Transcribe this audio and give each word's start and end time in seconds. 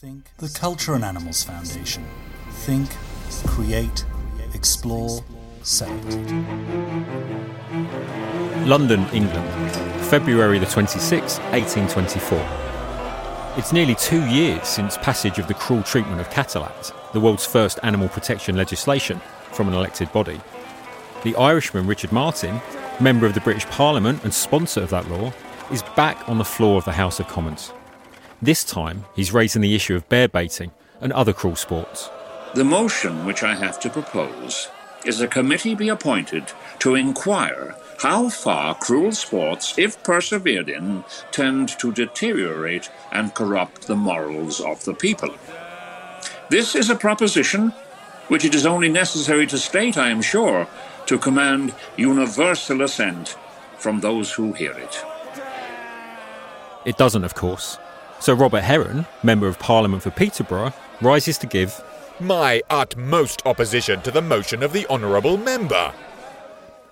Think 0.00 0.30
the 0.36 0.48
Culture 0.56 0.94
and 0.94 1.04
Animals 1.04 1.42
Foundation. 1.42 2.06
Think, 2.50 2.88
create, 3.48 4.04
explore, 4.54 5.24
celebrate. 5.64 6.14
London, 8.64 9.04
England, 9.12 9.72
February 10.04 10.60
the 10.60 10.66
26th, 10.66 11.40
1824. 11.50 12.38
It's 13.58 13.72
nearly 13.72 13.96
two 13.96 14.24
years 14.26 14.68
since 14.68 14.96
passage 14.98 15.40
of 15.40 15.48
the 15.48 15.54
Cruel 15.54 15.82
Treatment 15.82 16.20
of 16.20 16.30
Cattle 16.30 16.62
Act, 16.62 16.92
the 17.12 17.18
world's 17.18 17.44
first 17.44 17.80
animal 17.82 18.08
protection 18.08 18.56
legislation 18.56 19.20
from 19.50 19.66
an 19.66 19.74
elected 19.74 20.12
body. 20.12 20.40
The 21.24 21.34
Irishman 21.34 21.88
Richard 21.88 22.12
Martin, 22.12 22.60
member 23.00 23.26
of 23.26 23.34
the 23.34 23.40
British 23.40 23.66
Parliament 23.66 24.22
and 24.22 24.32
sponsor 24.32 24.80
of 24.80 24.90
that 24.90 25.10
law, 25.10 25.32
is 25.72 25.82
back 25.96 26.28
on 26.28 26.38
the 26.38 26.44
floor 26.44 26.78
of 26.78 26.84
the 26.84 26.92
House 26.92 27.18
of 27.18 27.26
Commons. 27.26 27.72
This 28.40 28.62
time, 28.62 29.04
he's 29.16 29.32
raising 29.32 29.62
the 29.62 29.74
issue 29.74 29.96
of 29.96 30.08
bear 30.08 30.28
baiting 30.28 30.70
and 31.00 31.12
other 31.12 31.32
cruel 31.32 31.56
sports. 31.56 32.08
The 32.54 32.64
motion 32.64 33.26
which 33.26 33.42
I 33.42 33.56
have 33.56 33.80
to 33.80 33.90
propose 33.90 34.68
is 35.04 35.20
a 35.20 35.26
committee 35.26 35.74
be 35.74 35.88
appointed 35.88 36.52
to 36.78 36.94
inquire 36.94 37.74
how 37.98 38.28
far 38.28 38.76
cruel 38.76 39.10
sports, 39.10 39.76
if 39.76 40.00
persevered 40.04 40.68
in, 40.68 41.02
tend 41.32 41.68
to 41.80 41.92
deteriorate 41.92 42.88
and 43.10 43.34
corrupt 43.34 43.88
the 43.88 43.96
morals 43.96 44.60
of 44.60 44.84
the 44.84 44.94
people. 44.94 45.34
This 46.48 46.76
is 46.76 46.90
a 46.90 46.96
proposition 46.96 47.72
which 48.28 48.44
it 48.44 48.54
is 48.54 48.66
only 48.66 48.88
necessary 48.88 49.48
to 49.48 49.58
state, 49.58 49.96
I 49.96 50.10
am 50.10 50.22
sure, 50.22 50.68
to 51.06 51.18
command 51.18 51.74
universal 51.96 52.82
assent 52.82 53.36
from 53.78 53.98
those 53.98 54.32
who 54.32 54.52
hear 54.52 54.72
it. 54.72 55.04
It 56.84 56.96
doesn't, 56.96 57.24
of 57.24 57.34
course. 57.34 57.78
So 58.20 58.34
Robert 58.34 58.62
Heron, 58.62 59.06
Member 59.22 59.46
of 59.46 59.58
Parliament 59.58 60.02
for 60.02 60.10
Peterborough, 60.10 60.72
rises 61.00 61.38
to 61.38 61.46
give 61.46 61.82
my 62.20 62.60
utmost 62.68 63.42
opposition 63.46 64.02
to 64.02 64.10
the 64.10 64.20
motion 64.20 64.62
of 64.62 64.72
the 64.72 64.86
Honourable 64.88 65.36
Member. 65.36 65.92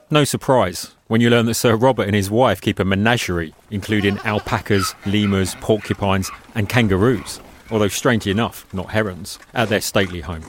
No 0.08 0.22
surprise 0.22 0.94
when 1.08 1.20
you 1.20 1.28
learn 1.28 1.46
that 1.46 1.54
Sir 1.54 1.74
Robert 1.74 2.06
and 2.06 2.14
his 2.14 2.30
wife 2.30 2.60
keep 2.60 2.78
a 2.78 2.84
menagerie, 2.84 3.54
including 3.72 4.18
alpacas, 4.18 4.94
lemurs, 5.04 5.56
porcupines, 5.56 6.30
and 6.54 6.68
kangaroos, 6.68 7.40
although 7.70 7.88
strangely 7.88 8.30
enough, 8.30 8.72
not 8.72 8.90
herons, 8.90 9.40
at 9.52 9.68
their 9.68 9.80
stately 9.80 10.20
home. 10.20 10.44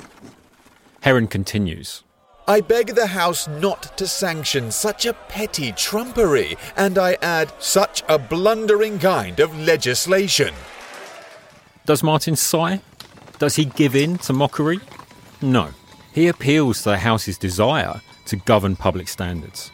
Heron 1.02 1.28
continues. 1.28 2.04
I 2.50 2.62
beg 2.62 2.96
the 2.96 3.08
House 3.08 3.46
not 3.50 3.98
to 3.98 4.08
sanction 4.08 4.72
such 4.72 5.06
a 5.06 5.12
petty 5.12 5.74
trumpery, 5.74 6.56
and 6.78 6.98
I 6.98 7.18
add, 7.22 7.52
such 7.60 8.04
a 8.08 8.18
blundering 8.18 9.00
kind 9.00 9.42
of 9.42 9.58
legislation. 9.60 10.54
Does 11.86 12.04
Martin 12.04 12.38
sigh? 12.38 12.80
Does 13.38 13.58
he 13.58 13.66
give 13.66 13.98
in 13.98 14.18
to 14.20 14.32
mockery? 14.32 14.80
No. 15.42 15.72
He 16.14 16.28
appeals 16.28 16.84
to 16.84 16.92
the 16.92 16.98
House's 17.00 17.38
desire 17.38 18.00
to 18.28 18.38
govern 18.38 18.78
public 18.78 19.10
standards. 19.10 19.70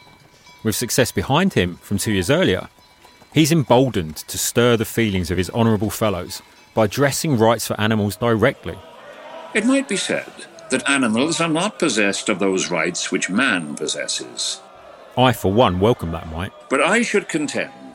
With 0.64 0.74
success 0.74 1.12
behind 1.12 1.54
him 1.54 1.76
from 1.76 1.98
two 1.98 2.12
years 2.12 2.28
earlier, 2.28 2.68
he's 3.32 3.52
emboldened 3.52 4.16
to 4.16 4.36
stir 4.36 4.76
the 4.76 4.84
feelings 4.84 5.30
of 5.30 5.38
his 5.38 5.50
honourable 5.50 5.90
fellows 5.90 6.42
by 6.74 6.86
addressing 6.86 7.38
rights 7.38 7.68
for 7.68 7.80
animals 7.80 8.16
directly. 8.16 8.76
It 9.54 9.64
might 9.64 9.88
be 9.88 9.96
said 9.96 10.32
that 10.74 10.90
animals 10.90 11.40
are 11.40 11.48
not 11.48 11.78
possessed 11.78 12.28
of 12.28 12.40
those 12.40 12.68
rights 12.68 13.12
which 13.12 13.30
man 13.30 13.76
possesses. 13.76 14.60
I, 15.16 15.32
for 15.32 15.52
one, 15.52 15.78
welcome 15.78 16.10
that 16.10 16.28
might. 16.32 16.52
But 16.68 16.80
I 16.80 17.02
should 17.02 17.28
contend 17.28 17.94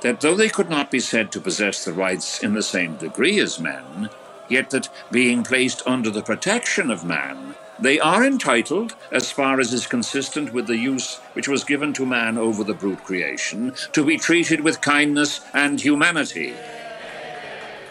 that 0.00 0.20
though 0.20 0.34
they 0.34 0.48
could 0.48 0.68
not 0.68 0.90
be 0.90 0.98
said 0.98 1.30
to 1.30 1.40
possess 1.40 1.84
the 1.84 1.92
rights 1.92 2.42
in 2.42 2.52
the 2.52 2.64
same 2.64 2.96
degree 2.96 3.38
as 3.38 3.60
men, 3.60 4.10
yet 4.48 4.70
that 4.70 4.88
being 5.12 5.44
placed 5.44 5.86
under 5.86 6.10
the 6.10 6.20
protection 6.20 6.90
of 6.90 7.04
man, 7.04 7.54
they 7.78 8.00
are 8.00 8.26
entitled, 8.26 8.96
as 9.12 9.30
far 9.30 9.60
as 9.60 9.72
is 9.72 9.86
consistent 9.86 10.52
with 10.52 10.66
the 10.66 10.76
use 10.76 11.20
which 11.34 11.46
was 11.46 11.62
given 11.62 11.92
to 11.92 12.04
man 12.04 12.36
over 12.36 12.64
the 12.64 12.74
brute 12.74 13.04
creation, 13.04 13.72
to 13.92 14.04
be 14.04 14.18
treated 14.18 14.62
with 14.62 14.80
kindness 14.80 15.42
and 15.54 15.80
humanity. 15.80 16.54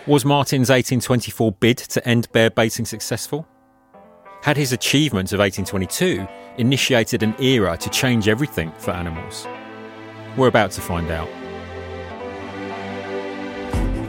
Was 0.05 0.25
Martin's 0.25 0.69
1824 0.69 1.53
bid 1.53 1.77
to 1.77 2.05
end 2.05 2.29
bear 2.33 2.49
baiting 2.49 2.83
successful? 2.83 3.47
Had 4.45 4.57
his 4.57 4.73
achievements 4.73 5.33
of 5.33 5.39
1822 5.39 6.27
initiated 6.59 7.23
an 7.23 7.33
era 7.41 7.75
to 7.77 7.89
change 7.89 8.27
everything 8.27 8.71
for 8.77 8.91
animals? 8.91 9.47
We're 10.37 10.49
about 10.49 10.69
to 10.73 10.81
find 10.81 11.09
out. 11.09 11.44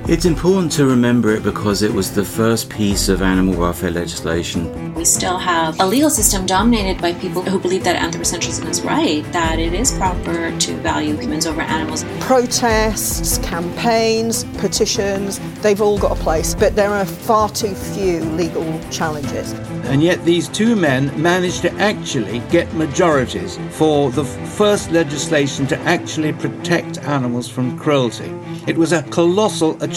It's 0.09 0.25
important 0.25 0.71
to 0.73 0.87
remember 0.87 1.33
it 1.33 1.43
because 1.43 1.83
it 1.83 1.93
was 1.93 2.15
the 2.15 2.25
first 2.25 2.71
piece 2.71 3.09
of 3.09 3.23
animal 3.23 3.59
welfare 3.59 3.91
legislation. 3.91 4.95
We 4.95 5.05
still 5.05 5.37
have 5.37 5.81
a 5.81 5.85
legal 5.85 6.11
system 6.11 6.47
dominated 6.47 7.03
by 7.03 7.15
people 7.15 7.43
who 7.43 7.59
believe 7.59 7.83
that 7.83 8.01
anthropocentrism 8.01 8.69
is 8.69 8.83
right, 8.83 9.25
that 9.33 9.59
it 9.59 9.75
is 9.75 9.99
proper 9.99 10.57
to 10.57 10.77
value 10.77 11.17
humans 11.17 11.45
over 11.45 11.61
animals. 11.61 12.05
Protests, 12.21 13.39
campaigns, 13.39 14.45
petitions, 14.59 15.41
they've 15.61 15.83
all 15.83 15.99
got 15.99 16.17
a 16.17 16.23
place, 16.23 16.55
but 16.55 16.77
there 16.77 16.91
are 16.91 17.05
far 17.05 17.49
too 17.49 17.75
few 17.75 18.21
legal 18.21 18.81
challenges. 18.91 19.55
And 19.87 20.05
yet 20.05 20.25
these 20.25 20.49
two 20.49 20.77
men 20.77 21.21
managed 21.21 21.63
to 21.63 21.73
actually 21.75 22.39
get 22.51 22.73
majorities 22.75 23.59
for 23.71 24.13
the 24.13 24.25
first 24.25 24.93
legislation 24.93 25.67
to 25.67 25.79
actually 25.81 26.33
protect 26.33 26.99
animals 26.99 27.49
from 27.49 27.77
cruelty. 27.77 28.33
It 28.69 28.77
was 28.77 28.93
a 28.93 29.03
colossal 29.03 29.73
achievement. 29.83 29.96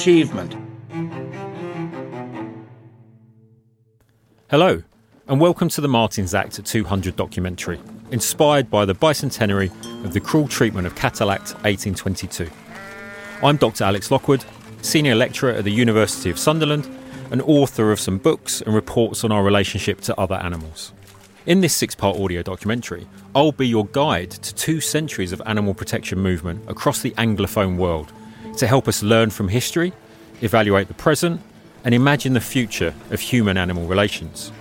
Hello, 4.50 4.82
and 5.28 5.42
welcome 5.42 5.68
to 5.68 5.82
the 5.82 5.90
Martins 5.90 6.34
Act 6.34 6.64
200 6.64 7.18
documentary, 7.18 7.82
inspired 8.09 8.72
by 8.72 8.86
the 8.86 8.96
bicentenary 8.96 9.70
of 10.06 10.14
the 10.14 10.22
Cruel 10.22 10.48
Treatment 10.48 10.88
of 10.88 10.96
Cattle 10.96 11.32
Act 11.32 11.52
1822. 11.66 12.50
I'm 13.44 13.58
Dr. 13.58 13.84
Alex 13.84 14.09
Lockwood, 14.09 14.46
Senior 14.82 15.16
Lecturer 15.16 15.52
at 15.52 15.66
the 15.66 15.72
University 15.72 16.30
of 16.30 16.40
Sunderland 16.40 16.90
and 17.30 17.42
author 17.42 17.92
of 17.92 18.00
some 18.00 18.20
books 18.20 18.62
and 18.62 18.74
reports 18.74 19.26
on 19.26 19.34
our 19.34 19.44
relationship 19.44 20.00
to 20.02 20.18
other 20.18 20.36
animals. 20.36 20.94
In 21.46 21.59
this 21.59 21.76
six 21.76 21.94
part 21.94 22.18
audio 22.18 22.42
documentary, 22.42 23.06
I'll 23.36 23.52
be 23.52 23.68
your 23.68 23.86
guide 23.88 24.32
to 24.32 24.56
two 24.56 24.80
centuries 24.80 25.34
of 25.34 25.42
animal 25.46 25.74
protection 25.74 26.20
movement 26.20 26.64
across 26.70 27.02
the 27.02 27.12
Anglophone 27.12 27.76
world 27.76 28.14
to 28.59 28.68
help 28.68 28.88
us 28.88 29.02
learn 29.02 29.30
from 29.30 29.47
history, 29.47 29.94
evaluate 30.42 30.88
the 30.88 30.94
present, 30.94 31.42
and 31.84 31.96
imagine 31.96 32.34
the 32.34 32.42
future 32.42 32.94
of 33.09 33.20
human 33.20 33.58
animal 33.58 33.88
relations. 33.88 34.52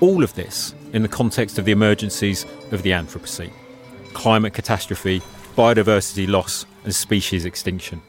All 0.00 0.22
of 0.22 0.34
this 0.34 0.74
in 0.92 1.02
the 1.02 1.08
context 1.08 1.58
of 1.58 1.64
the 1.64 1.72
emergencies 1.72 2.44
of 2.72 2.82
the 2.82 2.90
Anthropocene 2.90 3.52
climate 4.14 4.54
catastrophe, 4.54 5.20
biodiversity 5.56 6.26
loss, 6.26 6.64
and 6.84 6.94
species 6.94 7.44
extinction. 7.44 8.00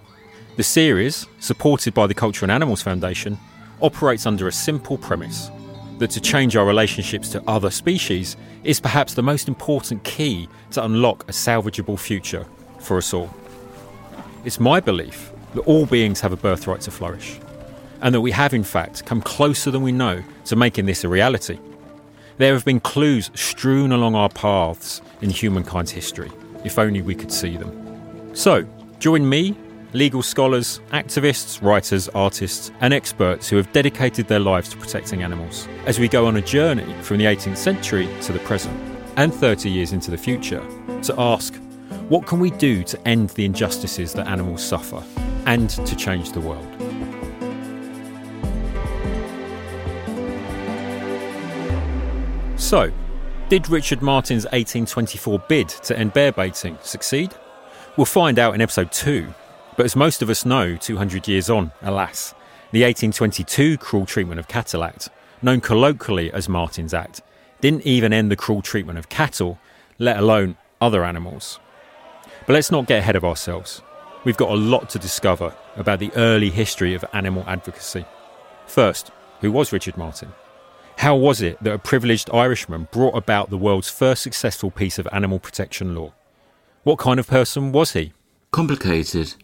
The 0.55 0.63
series, 0.63 1.27
supported 1.39 1.94
by 1.94 2.07
the 2.07 2.13
Culture 2.13 2.45
and 2.45 2.51
Animals 2.51 2.81
Foundation, 2.81 3.38
operates 3.81 4.25
under 4.25 4.47
a 4.47 4.51
simple 4.53 4.97
premise 4.97 5.51
that 5.97 6.09
to 6.11 6.21
change 6.21 6.55
our 6.55 6.65
relationships 6.65 7.27
to 7.29 7.44
other 7.45 7.69
species 7.69 8.38
is 8.63 8.79
perhaps 8.79 9.15
the 9.15 9.21
most 9.21 9.49
important 9.49 10.01
key 10.05 10.47
to 10.71 10.85
unlock 10.85 11.23
a 11.27 11.33
salvageable 11.33 11.99
future 11.99 12.45
for 12.79 12.97
us 12.97 13.13
all. 13.13 13.29
It's 14.47 14.61
my 14.61 14.79
belief 14.79 15.33
that 15.55 15.59
all 15.63 15.85
beings 15.85 16.21
have 16.21 16.31
a 16.31 16.37
birthright 16.37 16.79
to 16.83 16.91
flourish, 16.91 17.37
and 17.99 18.15
that 18.15 18.21
we 18.21 18.31
have, 18.31 18.53
in 18.53 18.63
fact, 18.63 19.05
come 19.05 19.21
closer 19.21 19.71
than 19.71 19.81
we 19.81 19.91
know 19.91 20.23
to 20.45 20.55
making 20.55 20.85
this 20.85 21.03
a 21.03 21.09
reality. 21.09 21.59
There 22.37 22.53
have 22.53 22.63
been 22.63 22.79
clues 22.79 23.29
strewn 23.33 23.91
along 23.91 24.15
our 24.15 24.29
paths 24.29 25.01
in 25.19 25.31
humankind's 25.31 25.91
history, 25.91 26.31
if 26.63 26.79
only 26.79 27.01
we 27.01 27.13
could 27.13 27.29
see 27.29 27.57
them. 27.57 28.33
So, 28.33 28.65
join 28.99 29.27
me, 29.27 29.53
legal 29.91 30.21
scholars, 30.21 30.79
activists, 30.91 31.61
writers, 31.61 32.07
artists, 32.15 32.71
and 32.79 32.93
experts 32.93 33.49
who 33.49 33.57
have 33.57 33.69
dedicated 33.73 34.29
their 34.29 34.39
lives 34.39 34.69
to 34.69 34.77
protecting 34.77 35.23
animals 35.23 35.67
as 35.85 36.00
we 36.00 36.07
go 36.07 36.25
on 36.25 36.38
a 36.38 36.41
journey 36.41 36.93
from 37.01 37.17
the 37.17 37.25
18th 37.25 37.57
century 37.57 38.07
to 38.21 38.31
the 38.31 38.39
present 38.39 38.79
and 39.17 39.33
30 39.33 39.69
years 39.69 39.91
into 39.91 40.09
the 40.09 40.17
future 40.17 40.65
to 41.01 41.13
ask 41.17 41.53
what 42.09 42.25
can 42.25 42.39
we 42.39 42.51
do 42.51 42.83
to 42.83 43.07
end 43.07 43.30
the 43.31 43.44
injustices 43.44 44.13
that 44.13 44.27
animals 44.27 44.65
suffer 44.65 45.04
and 45.45 45.69
to 45.69 45.95
change 45.95 46.31
the 46.31 46.39
world? 46.39 46.65
So, 52.57 52.92
did 53.50 53.69
Richard 53.69 54.01
Martin's 54.01 54.45
1824 54.45 55.39
bid 55.50 55.69
to 55.69 55.98
end 55.98 56.13
bear 56.13 56.31
baiting 56.31 56.77
succeed? 56.81 57.33
We'll 57.98 58.06
find 58.06 58.39
out 58.39 58.56
in 58.56 58.62
episode 58.62 58.92
2. 58.92 59.27
But 59.75 59.86
as 59.86 59.95
most 59.95 60.21
of 60.21 60.30
us 60.30 60.45
know, 60.45 60.75
200 60.75 61.27
years 61.27 61.50
on, 61.50 61.71
alas, 61.81 62.33
the 62.71 62.83
1822 62.83 63.77
Cruel 63.77 64.06
Treatment 64.06 64.39
of 64.39 64.48
Cattle 64.48 64.83
Act, 64.83 65.10
known 65.42 65.62
colloquially 65.62 66.31
as 66.31 66.50
Martin's 66.50 66.94
Act, 66.94 67.21
didn't 67.62 67.86
even 67.86 68.13
end 68.13 68.31
the 68.31 68.36
cruel 68.36 68.62
treatment 68.62 68.98
of 68.98 69.10
cattle, 69.10 69.60
let 70.00 70.18
alone 70.18 70.57
other 70.81 71.03
animals. 71.03 71.60
But 72.47 72.53
let's 72.53 72.71
not 72.71 72.88
get 72.88 72.99
ahead 72.99 73.17
of 73.17 73.25
ourselves. 73.25 73.81
We've 74.23 74.38
got 74.38 74.49
a 74.49 74.55
lot 74.55 74.89
to 74.91 74.99
discover 74.99 75.53
about 75.75 75.99
the 75.99 76.13
early 76.15 76.49
history 76.49 76.94
of 76.94 77.03
animal 77.11 77.44
advocacy. 77.45 78.05
First, 78.65 79.11
who 79.41 79.51
was 79.51 79.73
Richard 79.73 79.97
Martin? 79.97 80.31
How 80.95 81.13
was 81.13 81.41
it 81.41 81.61
that 81.61 81.73
a 81.73 81.77
privileged 81.77 82.29
Irishman 82.33 82.88
brought 82.89 83.17
about 83.17 83.49
the 83.49 83.57
world's 83.57 83.89
first 83.89 84.23
successful 84.23 84.71
piece 84.71 84.97
of 84.97 85.09
animal 85.11 85.39
protection 85.39 85.94
law? 85.94 86.13
What 86.83 86.99
kind 86.99 87.19
of 87.19 87.27
person 87.27 87.73
was 87.73 87.91
he? 87.91 88.13
Complicated 88.51 89.35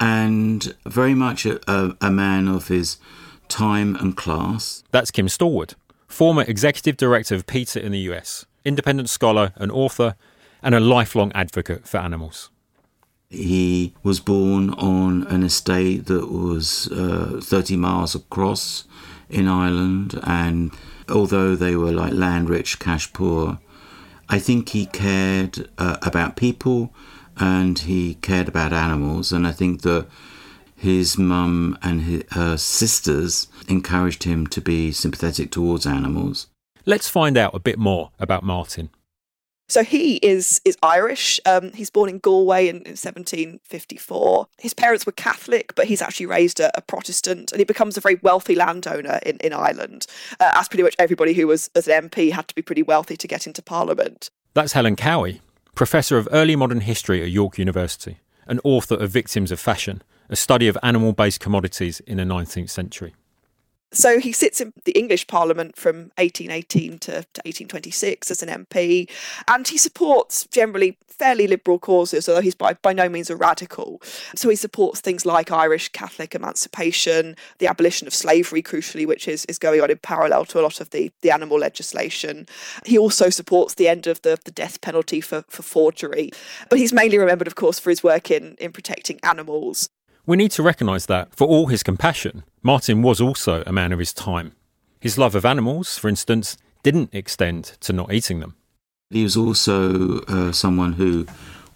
and 0.00 0.74
very 0.84 1.14
much 1.14 1.46
a, 1.46 1.60
a, 1.70 1.96
a 2.00 2.10
man 2.10 2.48
of 2.48 2.66
his 2.66 2.98
time 3.46 3.94
and 3.96 4.16
class. 4.16 4.82
That's 4.90 5.12
Kim 5.12 5.28
Stallwood, 5.28 5.76
former 6.08 6.42
executive 6.42 6.96
director 6.96 7.36
of 7.36 7.46
PETA 7.46 7.84
in 7.84 7.92
the 7.92 8.00
US, 8.10 8.46
independent 8.64 9.08
scholar 9.08 9.52
and 9.54 9.70
author, 9.70 10.16
and 10.62 10.74
a 10.74 10.80
lifelong 10.80 11.32
advocate 11.34 11.86
for 11.86 11.98
animals. 11.98 12.50
He 13.30 13.94
was 14.02 14.20
born 14.20 14.70
on 14.70 15.26
an 15.26 15.42
estate 15.42 16.06
that 16.06 16.30
was 16.30 16.90
uh, 16.90 17.40
30 17.42 17.76
miles 17.76 18.14
across 18.14 18.84
in 19.28 19.46
Ireland, 19.46 20.18
and 20.22 20.72
although 21.08 21.54
they 21.54 21.76
were 21.76 21.92
like 21.92 22.14
land 22.14 22.48
rich, 22.48 22.78
cash 22.78 23.12
poor, 23.12 23.58
I 24.30 24.38
think 24.38 24.70
he 24.70 24.86
cared 24.86 25.68
uh, 25.78 25.98
about 26.02 26.36
people 26.36 26.92
and 27.36 27.78
he 27.78 28.14
cared 28.14 28.48
about 28.48 28.72
animals, 28.72 29.32
and 29.32 29.46
I 29.46 29.52
think 29.52 29.82
that 29.82 30.06
his 30.74 31.18
mum 31.18 31.78
and 31.82 32.02
his, 32.02 32.24
her 32.32 32.56
sisters 32.56 33.48
encouraged 33.68 34.24
him 34.24 34.46
to 34.48 34.60
be 34.60 34.92
sympathetic 34.92 35.50
towards 35.50 35.86
animals. 35.86 36.46
Let's 36.86 37.08
find 37.08 37.36
out 37.36 37.54
a 37.54 37.58
bit 37.58 37.78
more 37.78 38.10
about 38.18 38.42
Martin. 38.42 38.90
So 39.68 39.84
he 39.84 40.16
is 40.16 40.60
is 40.64 40.76
Irish. 40.82 41.38
Um, 41.44 41.72
he's 41.72 41.90
born 41.90 42.08
in 42.08 42.18
Galway 42.18 42.68
in, 42.68 42.76
in 42.76 42.96
1754. 42.96 44.48
His 44.58 44.72
parents 44.72 45.04
were 45.04 45.12
Catholic, 45.12 45.74
but 45.74 45.86
he's 45.86 46.00
actually 46.00 46.26
raised 46.26 46.58
a, 46.58 46.76
a 46.76 46.80
Protestant, 46.80 47.52
and 47.52 47.60
he 47.60 47.64
becomes 47.64 47.96
a 47.96 48.00
very 48.00 48.18
wealthy 48.22 48.54
landowner 48.54 49.20
in, 49.24 49.36
in 49.38 49.52
Ireland. 49.52 50.06
Uh, 50.40 50.52
as 50.54 50.68
pretty 50.68 50.82
much 50.82 50.96
everybody 50.98 51.34
who 51.34 51.46
was 51.46 51.70
as 51.74 51.86
an 51.86 52.08
MP 52.08 52.32
had 52.32 52.48
to 52.48 52.54
be 52.54 52.62
pretty 52.62 52.82
wealthy 52.82 53.16
to 53.16 53.28
get 53.28 53.46
into 53.46 53.62
Parliament. 53.62 54.30
That's 54.54 54.72
Helen 54.72 54.96
Cowie, 54.96 55.42
professor 55.74 56.16
of 56.16 56.28
early 56.32 56.56
modern 56.56 56.80
history 56.80 57.22
at 57.22 57.30
York 57.30 57.58
University, 57.58 58.20
and 58.46 58.60
author 58.64 58.94
of 58.94 59.10
Victims 59.10 59.52
of 59.52 59.60
Fashion, 59.60 60.02
a 60.30 60.36
study 60.36 60.66
of 60.66 60.78
animal 60.82 61.12
based 61.12 61.40
commodities 61.40 62.00
in 62.00 62.16
the 62.16 62.24
19th 62.24 62.70
century. 62.70 63.14
So 63.92 64.20
he 64.20 64.32
sits 64.32 64.60
in 64.60 64.72
the 64.84 64.92
English 64.92 65.26
Parliament 65.26 65.76
from 65.76 66.10
1818 66.16 66.98
to, 66.98 67.06
to 67.06 67.40
1826 67.44 68.30
as 68.30 68.42
an 68.42 68.64
MP, 68.64 69.10
and 69.46 69.66
he 69.66 69.78
supports 69.78 70.46
generally 70.46 70.98
fairly 71.18 71.46
liberal 71.46 71.78
causes, 71.78 72.28
although 72.28 72.40
he's 72.40 72.54
by, 72.54 72.74
by 72.74 72.92
no 72.92 73.08
means 73.08 73.28
a 73.28 73.36
radical. 73.36 74.00
So 74.36 74.48
he 74.48 74.56
supports 74.56 75.00
things 75.00 75.26
like 75.26 75.50
Irish 75.50 75.88
Catholic 75.88 76.34
emancipation, 76.34 77.34
the 77.58 77.66
abolition 77.66 78.06
of 78.06 78.14
slavery, 78.14 78.62
crucially, 78.62 79.06
which 79.06 79.26
is, 79.26 79.44
is 79.46 79.58
going 79.58 79.80
on 79.80 79.90
in 79.90 79.98
parallel 79.98 80.44
to 80.46 80.60
a 80.60 80.62
lot 80.62 80.80
of 80.80 80.90
the, 80.90 81.10
the 81.22 81.30
animal 81.30 81.58
legislation. 81.58 82.46
He 82.84 82.96
also 82.96 83.30
supports 83.30 83.74
the 83.74 83.88
end 83.88 84.06
of 84.06 84.22
the, 84.22 84.38
the 84.44 84.52
death 84.52 84.80
penalty 84.80 85.20
for, 85.20 85.44
for 85.48 85.62
forgery. 85.62 86.30
But 86.68 86.78
he's 86.78 86.92
mainly 86.92 87.18
remembered, 87.18 87.48
of 87.48 87.56
course, 87.56 87.78
for 87.78 87.90
his 87.90 88.04
work 88.04 88.30
in, 88.30 88.56
in 88.60 88.72
protecting 88.72 89.18
animals. 89.22 89.90
We 90.28 90.36
need 90.36 90.50
to 90.50 90.62
recognise 90.62 91.06
that, 91.06 91.34
for 91.34 91.46
all 91.46 91.68
his 91.68 91.82
compassion, 91.82 92.44
Martin 92.62 93.00
was 93.00 93.18
also 93.18 93.62
a 93.66 93.72
man 93.72 93.92
of 93.92 93.98
his 93.98 94.12
time. 94.12 94.52
His 95.00 95.16
love 95.16 95.34
of 95.34 95.46
animals, 95.46 95.96
for 95.96 96.06
instance, 96.06 96.58
didn't 96.82 97.14
extend 97.14 97.64
to 97.80 97.94
not 97.94 98.12
eating 98.12 98.40
them. 98.40 98.54
He 99.08 99.22
was 99.22 99.38
also 99.38 100.18
uh, 100.24 100.52
someone 100.52 100.92
who 100.92 101.26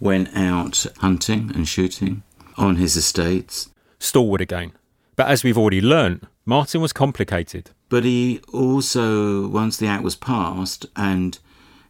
went 0.01 0.37
out 0.37 0.85
hunting 0.99 1.51
and 1.55 1.67
shooting 1.67 2.25
on 2.59 2.77
his 2.77 2.95
estates. 2.95 3.71
Stallwood 3.99 4.43
again. 4.43 4.73
But 5.17 5.29
as 5.29 5.43
we've 5.43 5.57
already 5.57 5.81
learnt, 5.81 6.25
Martin 6.45 6.83
was 6.83 6.93
complicated. 6.93 7.71
But 7.89 8.05
he 8.05 8.43
also, 8.53 9.49
once 9.49 9.79
the 9.79 9.87
act 9.87 10.05
was 10.05 10.15
passed 10.15 10.85
and 10.95 11.39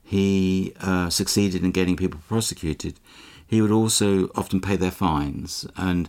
he 0.00 0.74
uh, 0.80 1.10
succeeded 1.10 1.64
in 1.64 1.72
getting 1.72 1.96
people 1.96 2.20
prosecuted, 2.28 3.00
he 3.48 3.60
would 3.60 3.72
also 3.72 4.28
often 4.36 4.60
pay 4.60 4.76
their 4.76 4.92
fines. 4.92 5.66
And 5.76 6.08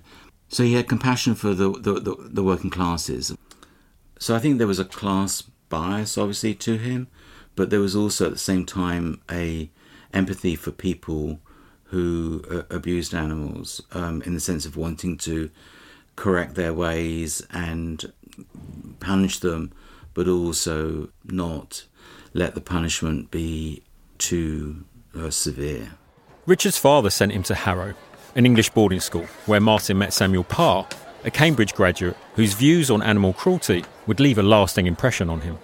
so 0.53 0.63
he 0.63 0.73
had 0.73 0.87
compassion 0.87 1.33
for 1.33 1.55
the, 1.55 1.71
the, 1.71 1.93
the, 1.99 2.15
the 2.19 2.43
working 2.43 2.69
classes. 2.69 3.35
So 4.19 4.35
I 4.35 4.39
think 4.39 4.59
there 4.59 4.67
was 4.67 4.77
a 4.77 4.85
class 4.85 5.41
bias, 5.69 6.15
obviously, 6.15 6.53
to 6.53 6.77
him, 6.77 7.07
but 7.55 7.71
there 7.71 7.79
was 7.79 7.95
also 7.95 8.27
at 8.27 8.33
the 8.33 8.37
same 8.37 8.63
time 8.63 9.19
a 9.31 9.71
empathy 10.13 10.55
for 10.55 10.69
people 10.69 11.39
who 11.85 12.43
uh, 12.51 12.61
abused 12.69 13.15
animals 13.15 13.81
um, 13.93 14.21
in 14.27 14.35
the 14.35 14.39
sense 14.39 14.67
of 14.67 14.77
wanting 14.77 15.17
to 15.17 15.49
correct 16.15 16.53
their 16.53 16.73
ways 16.73 17.45
and 17.49 18.13
punish 18.99 19.39
them, 19.39 19.71
but 20.13 20.27
also 20.27 21.09
not 21.25 21.85
let 22.33 22.53
the 22.53 22.61
punishment 22.61 23.31
be 23.31 23.81
too 24.19 24.85
uh, 25.17 25.31
severe. 25.31 25.93
Richard's 26.45 26.77
father 26.77 27.09
sent 27.09 27.31
him 27.31 27.43
to 27.43 27.55
Harrow, 27.55 27.95
an 28.35 28.45
English 28.45 28.69
boarding 28.69 28.99
school 28.99 29.27
where 29.45 29.59
Martin 29.59 29.97
met 29.97 30.13
Samuel 30.13 30.43
Parr, 30.43 30.87
a 31.23 31.31
Cambridge 31.31 31.73
graduate 31.73 32.17
whose 32.35 32.53
views 32.53 32.89
on 32.89 33.03
animal 33.03 33.33
cruelty 33.33 33.85
would 34.07 34.19
leave 34.19 34.37
a 34.37 34.43
lasting 34.43 34.87
impression 34.87 35.29
on 35.29 35.41
him. 35.41 35.57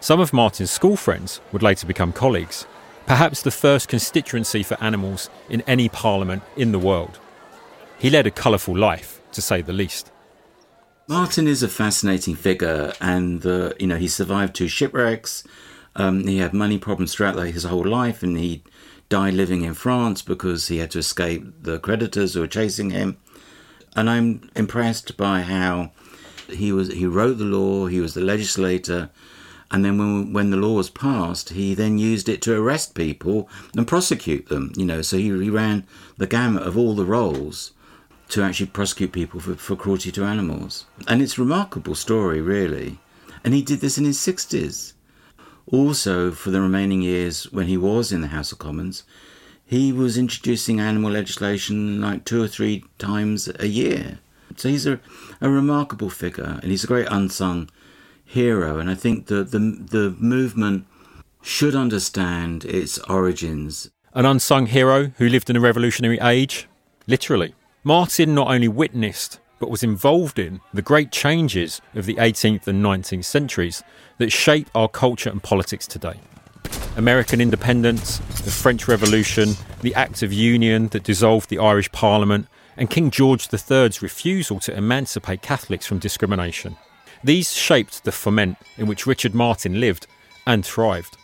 Some 0.00 0.20
of 0.20 0.32
Martin's 0.32 0.70
school 0.70 0.96
friends 0.96 1.40
would 1.52 1.62
later 1.62 1.86
become 1.86 2.12
colleagues, 2.12 2.66
perhaps 3.06 3.42
the 3.42 3.50
first 3.50 3.88
constituency 3.88 4.62
for 4.62 4.82
animals 4.82 5.30
in 5.48 5.62
any 5.62 5.88
parliament 5.88 6.42
in 6.56 6.72
the 6.72 6.78
world. 6.78 7.18
He 7.98 8.10
led 8.10 8.26
a 8.26 8.30
colourful 8.32 8.76
life, 8.76 9.20
to 9.32 9.40
say 9.40 9.62
the 9.62 9.72
least. 9.72 10.10
Martin 11.08 11.46
is 11.46 11.62
a 11.62 11.68
fascinating 11.68 12.34
figure, 12.34 12.92
and 13.00 13.44
uh, 13.46 13.72
you 13.78 13.86
know 13.86 13.96
he 13.96 14.08
survived 14.08 14.54
two 14.54 14.68
shipwrecks. 14.68 15.44
Um, 15.94 16.26
he 16.26 16.38
had 16.38 16.54
money 16.54 16.78
problems 16.78 17.14
throughout 17.14 17.38
his 17.38 17.64
whole 17.64 17.86
life, 17.86 18.22
and 18.22 18.36
he 18.36 18.62
died 19.12 19.34
living 19.34 19.60
in 19.60 19.74
France 19.74 20.22
because 20.22 20.68
he 20.68 20.78
had 20.78 20.90
to 20.90 20.98
escape 20.98 21.44
the 21.62 21.78
creditors 21.78 22.32
who 22.32 22.40
were 22.40 22.46
chasing 22.46 22.88
him. 22.88 23.18
And 23.94 24.08
I'm 24.08 24.48
impressed 24.56 25.18
by 25.18 25.42
how 25.42 25.90
he 26.48 26.72
was. 26.72 26.90
He 26.90 27.04
wrote 27.04 27.36
the 27.36 27.44
law. 27.44 27.88
He 27.88 28.00
was 28.00 28.14
the 28.14 28.22
legislator. 28.22 29.10
And 29.70 29.84
then 29.84 29.98
when, 29.98 30.32
when 30.32 30.48
the 30.48 30.56
law 30.56 30.76
was 30.76 30.88
passed, 30.88 31.50
he 31.50 31.74
then 31.74 31.98
used 31.98 32.26
it 32.26 32.40
to 32.42 32.58
arrest 32.58 32.94
people 32.94 33.50
and 33.76 33.86
prosecute 33.86 34.48
them. 34.48 34.72
You 34.78 34.86
know, 34.86 35.02
so 35.02 35.18
he, 35.18 35.24
he 35.24 35.50
ran 35.50 35.86
the 36.16 36.26
gamut 36.26 36.62
of 36.62 36.78
all 36.78 36.94
the 36.94 37.04
roles 37.04 37.72
to 38.30 38.42
actually 38.42 38.68
prosecute 38.68 39.12
people 39.12 39.40
for, 39.40 39.56
for 39.56 39.76
cruelty 39.76 40.10
to 40.12 40.24
animals. 40.24 40.86
And 41.06 41.20
it's 41.20 41.36
a 41.36 41.42
remarkable 41.42 41.94
story, 41.94 42.40
really. 42.40 42.98
And 43.44 43.52
he 43.52 43.60
did 43.60 43.80
this 43.80 43.98
in 43.98 44.06
his 44.06 44.16
60s. 44.16 44.94
Also, 45.66 46.30
for 46.32 46.50
the 46.50 46.60
remaining 46.60 47.02
years 47.02 47.50
when 47.52 47.66
he 47.66 47.76
was 47.76 48.12
in 48.12 48.20
the 48.20 48.28
House 48.28 48.52
of 48.52 48.58
Commons, 48.58 49.04
he 49.64 49.92
was 49.92 50.18
introducing 50.18 50.80
animal 50.80 51.10
legislation 51.10 52.00
like 52.00 52.24
two 52.24 52.42
or 52.42 52.48
three 52.48 52.84
times 52.98 53.48
a 53.58 53.68
year. 53.68 54.18
So 54.56 54.68
he's 54.68 54.86
a, 54.86 55.00
a 55.40 55.48
remarkable 55.48 56.10
figure 56.10 56.58
and 56.62 56.70
he's 56.70 56.84
a 56.84 56.88
great 56.88 57.08
unsung 57.10 57.70
hero. 58.24 58.78
And 58.78 58.90
I 58.90 58.94
think 58.94 59.26
that 59.26 59.50
the, 59.50 59.58
the 59.58 60.14
movement 60.18 60.86
should 61.42 61.74
understand 61.74 62.64
its 62.64 62.98
origins. 62.98 63.90
An 64.14 64.26
unsung 64.26 64.66
hero 64.66 65.12
who 65.16 65.28
lived 65.28 65.48
in 65.48 65.56
a 65.56 65.60
revolutionary 65.60 66.18
age? 66.20 66.68
Literally. 67.06 67.54
Martin 67.82 68.34
not 68.34 68.48
only 68.48 68.68
witnessed 68.68 69.40
but 69.62 69.70
was 69.70 69.84
involved 69.84 70.40
in 70.40 70.60
the 70.74 70.82
great 70.82 71.12
changes 71.12 71.80
of 71.94 72.04
the 72.04 72.16
18th 72.16 72.66
and 72.66 72.84
19th 72.84 73.24
centuries 73.24 73.84
that 74.18 74.32
shape 74.32 74.68
our 74.74 74.88
culture 74.88 75.30
and 75.30 75.40
politics 75.40 75.86
today. 75.86 76.18
American 76.96 77.40
independence, 77.40 78.18
the 78.40 78.50
French 78.50 78.88
Revolution, 78.88 79.54
the 79.82 79.94
Act 79.94 80.24
of 80.24 80.32
Union 80.32 80.88
that 80.88 81.04
dissolved 81.04 81.48
the 81.48 81.60
Irish 81.60 81.92
Parliament, 81.92 82.48
and 82.76 82.90
King 82.90 83.08
George 83.12 83.48
III's 83.54 84.02
refusal 84.02 84.58
to 84.58 84.76
emancipate 84.76 85.42
Catholics 85.42 85.86
from 85.86 86.00
discrimination. 86.00 86.76
These 87.22 87.52
shaped 87.52 88.02
the 88.02 88.10
ferment 88.10 88.56
in 88.76 88.88
which 88.88 89.06
Richard 89.06 89.32
Martin 89.32 89.78
lived 89.78 90.08
and 90.44 90.66
thrived. 90.66 91.16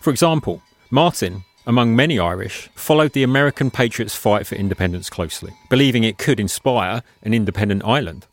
For 0.00 0.10
example, 0.10 0.60
Martin 0.90 1.44
among 1.68 1.94
many 1.94 2.18
Irish, 2.18 2.70
followed 2.74 3.12
the 3.12 3.22
American 3.22 3.70
patriots' 3.70 4.14
fight 4.16 4.46
for 4.46 4.54
independence 4.54 5.10
closely, 5.10 5.52
believing 5.68 6.02
it 6.02 6.16
could 6.16 6.40
inspire 6.40 7.02
an 7.22 7.34
independent 7.34 7.84
Ireland. 7.84 8.26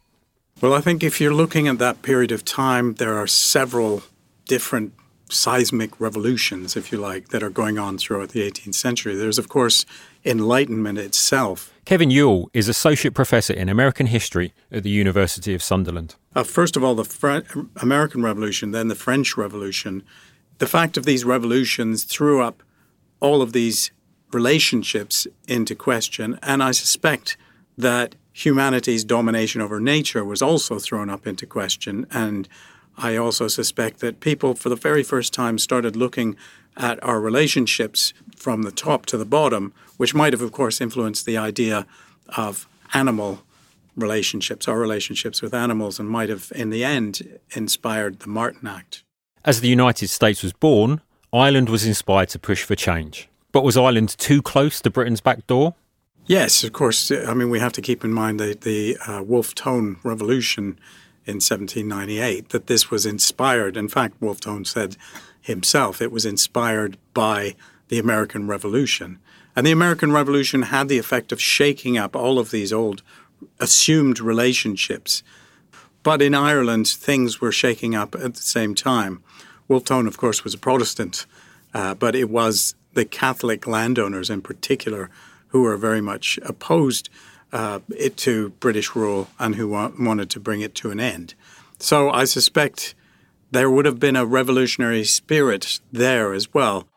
Well, 0.61 0.73
I 0.73 0.79
think 0.79 1.03
if 1.03 1.19
you're 1.19 1.33
looking 1.33 1.67
at 1.67 1.77
that 1.79 2.01
period 2.01 2.31
of 2.31 2.45
time, 2.45 2.93
there 2.93 3.17
are 3.17 3.27
several 3.27 4.03
different 4.45 4.93
seismic 5.29 5.99
revolutions, 5.99 6.77
if 6.77 6.93
you 6.93 6.97
like, 6.97 7.29
that 7.29 7.43
are 7.43 7.49
going 7.49 7.77
on 7.77 7.97
throughout 7.97 8.29
the 8.29 8.39
18th 8.39 8.75
century. 8.75 9.15
There's, 9.15 9.37
of 9.37 9.49
course, 9.49 9.85
Enlightenment 10.23 10.97
itself. 10.97 11.73
Kevin 11.83 12.09
Yuill 12.09 12.47
is 12.53 12.69
Associate 12.69 13.13
Professor 13.13 13.53
in 13.53 13.67
American 13.67 14.07
History 14.07 14.53
at 14.71 14.83
the 14.83 14.89
University 14.89 15.53
of 15.53 15.61
Sunderland. 15.61 16.15
Uh, 16.35 16.43
first 16.43 16.77
of 16.77 16.85
all, 16.85 16.95
the 16.95 17.03
Fre- 17.03 17.39
American 17.81 18.23
Revolution, 18.23 18.71
then 18.71 18.87
the 18.87 18.95
French 18.95 19.35
Revolution. 19.35 20.03
The 20.59 20.67
fact 20.67 20.95
of 20.95 21.03
these 21.03 21.25
revolutions 21.25 22.05
threw 22.05 22.41
up 22.41 22.63
all 23.25 23.41
of 23.41 23.51
these 23.53 23.91
relationships 24.31 25.27
into 25.47 25.73
question. 25.75 26.37
And 26.43 26.61
I 26.61 26.71
suspect 26.71 27.37
that 27.77 28.15
humanity's 28.33 29.03
domination 29.03 29.61
over 29.61 29.79
nature 29.79 30.23
was 30.23 30.41
also 30.41 30.77
thrown 30.77 31.09
up 31.09 31.25
into 31.25 31.45
question. 31.45 32.05
And 32.11 32.47
I 32.97 33.15
also 33.17 33.47
suspect 33.47 33.99
that 33.99 34.19
people, 34.19 34.53
for 34.53 34.69
the 34.69 34.75
very 34.75 35.03
first 35.03 35.33
time, 35.33 35.57
started 35.57 35.95
looking 35.95 36.35
at 36.77 37.03
our 37.03 37.19
relationships 37.19 38.13
from 38.35 38.61
the 38.61 38.71
top 38.71 39.05
to 39.07 39.17
the 39.17 39.25
bottom, 39.25 39.73
which 39.97 40.13
might 40.13 40.33
have, 40.33 40.41
of 40.41 40.51
course, 40.51 40.79
influenced 40.79 41.25
the 41.25 41.37
idea 41.37 41.87
of 42.37 42.67
animal 42.93 43.39
relationships, 43.95 44.67
our 44.67 44.77
relationships 44.77 45.41
with 45.41 45.53
animals, 45.53 45.99
and 45.99 46.09
might 46.09 46.29
have, 46.29 46.51
in 46.55 46.69
the 46.69 46.83
end, 46.83 47.39
inspired 47.55 48.19
the 48.19 48.29
Martin 48.29 48.67
Act. 48.67 49.03
As 49.43 49.61
the 49.61 49.69
United 49.69 50.09
States 50.09 50.43
was 50.43 50.53
born, 50.53 51.01
Ireland 51.35 51.69
was 51.69 51.85
inspired 51.85 52.29
to 52.29 52.39
push 52.39 52.63
for 52.63 52.75
change. 52.75 53.27
But 53.51 53.63
was 53.63 53.75
Ireland 53.75 54.15
too 54.17 54.41
close 54.41 54.79
to 54.81 54.89
Britain's 54.89 55.21
back 55.21 55.45
door? 55.47 55.75
Yes, 56.25 56.63
of 56.63 56.73
course. 56.73 57.11
I 57.11 57.33
mean, 57.33 57.49
we 57.49 57.59
have 57.59 57.73
to 57.73 57.81
keep 57.81 58.03
in 58.03 58.13
mind 58.13 58.39
the, 58.39 58.57
the 58.59 58.97
uh, 59.05 59.21
Wolfe 59.21 59.53
Tone 59.53 59.97
Revolution 60.03 60.79
in 61.25 61.35
1798, 61.35 62.49
that 62.49 62.67
this 62.67 62.89
was 62.89 63.05
inspired. 63.05 63.75
In 63.75 63.87
fact, 63.87 64.21
Wolfe 64.21 64.39
Tone 64.39 64.63
said 64.63 64.95
himself 65.41 66.01
it 66.01 66.11
was 66.11 66.25
inspired 66.25 66.97
by 67.13 67.55
the 67.89 67.99
American 67.99 68.47
Revolution. 68.47 69.19
And 69.55 69.67
the 69.67 69.71
American 69.71 70.11
Revolution 70.11 70.63
had 70.63 70.87
the 70.87 70.97
effect 70.97 71.31
of 71.31 71.41
shaking 71.41 71.97
up 71.97 72.15
all 72.15 72.39
of 72.39 72.51
these 72.51 72.73
old 72.73 73.01
assumed 73.59 74.19
relationships. 74.19 75.21
But 76.01 76.21
in 76.21 76.33
Ireland, 76.33 76.87
things 76.87 77.41
were 77.41 77.51
shaking 77.51 77.93
up 77.93 78.15
at 78.15 78.35
the 78.35 78.41
same 78.41 78.73
time. 78.73 79.23
Wolfe 79.67 79.85
Tone, 79.85 80.07
of 80.07 80.17
course, 80.17 80.43
was 80.43 80.53
a 80.53 80.57
Protestant, 80.57 81.25
uh, 81.73 81.95
but 81.95 82.15
it 82.15 82.29
was 82.29 82.75
the 82.93 83.05
Catholic 83.05 83.67
landowners 83.67 84.29
in 84.29 84.41
particular 84.41 85.09
who 85.47 85.61
were 85.61 85.77
very 85.77 86.01
much 86.01 86.39
opposed 86.43 87.09
uh, 87.51 87.79
it 87.95 88.17
to 88.17 88.49
British 88.59 88.95
rule 88.95 89.29
and 89.39 89.55
who 89.55 89.69
wa- 89.69 89.91
wanted 89.99 90.29
to 90.31 90.39
bring 90.39 90.61
it 90.61 90.75
to 90.75 90.91
an 90.91 90.99
end. 90.99 91.33
So 91.79 92.09
I 92.09 92.25
suspect 92.25 92.95
there 93.51 93.69
would 93.69 93.85
have 93.85 93.99
been 93.99 94.15
a 94.15 94.25
revolutionary 94.25 95.03
spirit 95.03 95.79
there 95.91 96.33
as 96.33 96.53
well. 96.53 96.87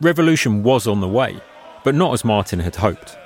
Revolution 0.00 0.62
was 0.62 0.86
on 0.86 1.00
the 1.00 1.08
way, 1.08 1.40
but 1.84 1.94
not 1.94 2.12
as 2.12 2.24
Martin 2.24 2.60
had 2.60 2.76
hoped. 2.76 3.16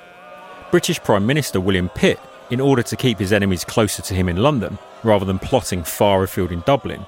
British 0.71 0.99
Prime 0.99 1.25
Minister 1.25 1.59
William 1.59 1.89
Pitt, 1.89 2.19
in 2.49 2.59
order 2.59 2.83
to 2.83 2.95
keep 2.95 3.17
his 3.17 3.33
enemies 3.33 3.63
closer 3.63 4.01
to 4.03 4.13
him 4.13 4.29
in 4.29 4.37
London, 4.37 4.77
rather 5.03 5.25
than 5.25 5.39
plotting 5.39 5.83
far 5.83 6.23
afield 6.23 6.51
in 6.51 6.61
Dublin, 6.65 7.05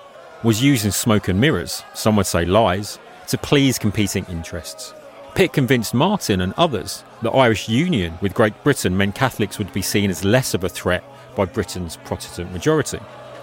was 0.47 0.63
using 0.63 0.91
smoke 0.91 1.27
and 1.27 1.41
mirrors, 1.41 1.83
some 1.93 2.15
would 2.15 2.25
say 2.25 2.45
lies, 2.45 2.99
to 3.27 3.37
please 3.37 3.77
competing 3.77 4.25
interests. 4.29 4.93
Pitt 5.35 5.51
convinced 5.51 5.93
Martin 5.93 6.39
and 6.39 6.53
others 6.55 7.03
that 7.21 7.31
Irish 7.31 7.67
union 7.67 8.17
with 8.21 8.33
Great 8.33 8.63
Britain 8.63 8.95
meant 8.95 9.13
Catholics 9.13 9.57
would 9.57 9.73
be 9.73 9.81
seen 9.81 10.09
as 10.09 10.23
less 10.23 10.53
of 10.53 10.63
a 10.63 10.69
threat 10.69 11.03
by 11.35 11.43
Britain's 11.43 11.97
Protestant 11.97 12.53
majority. 12.53 12.97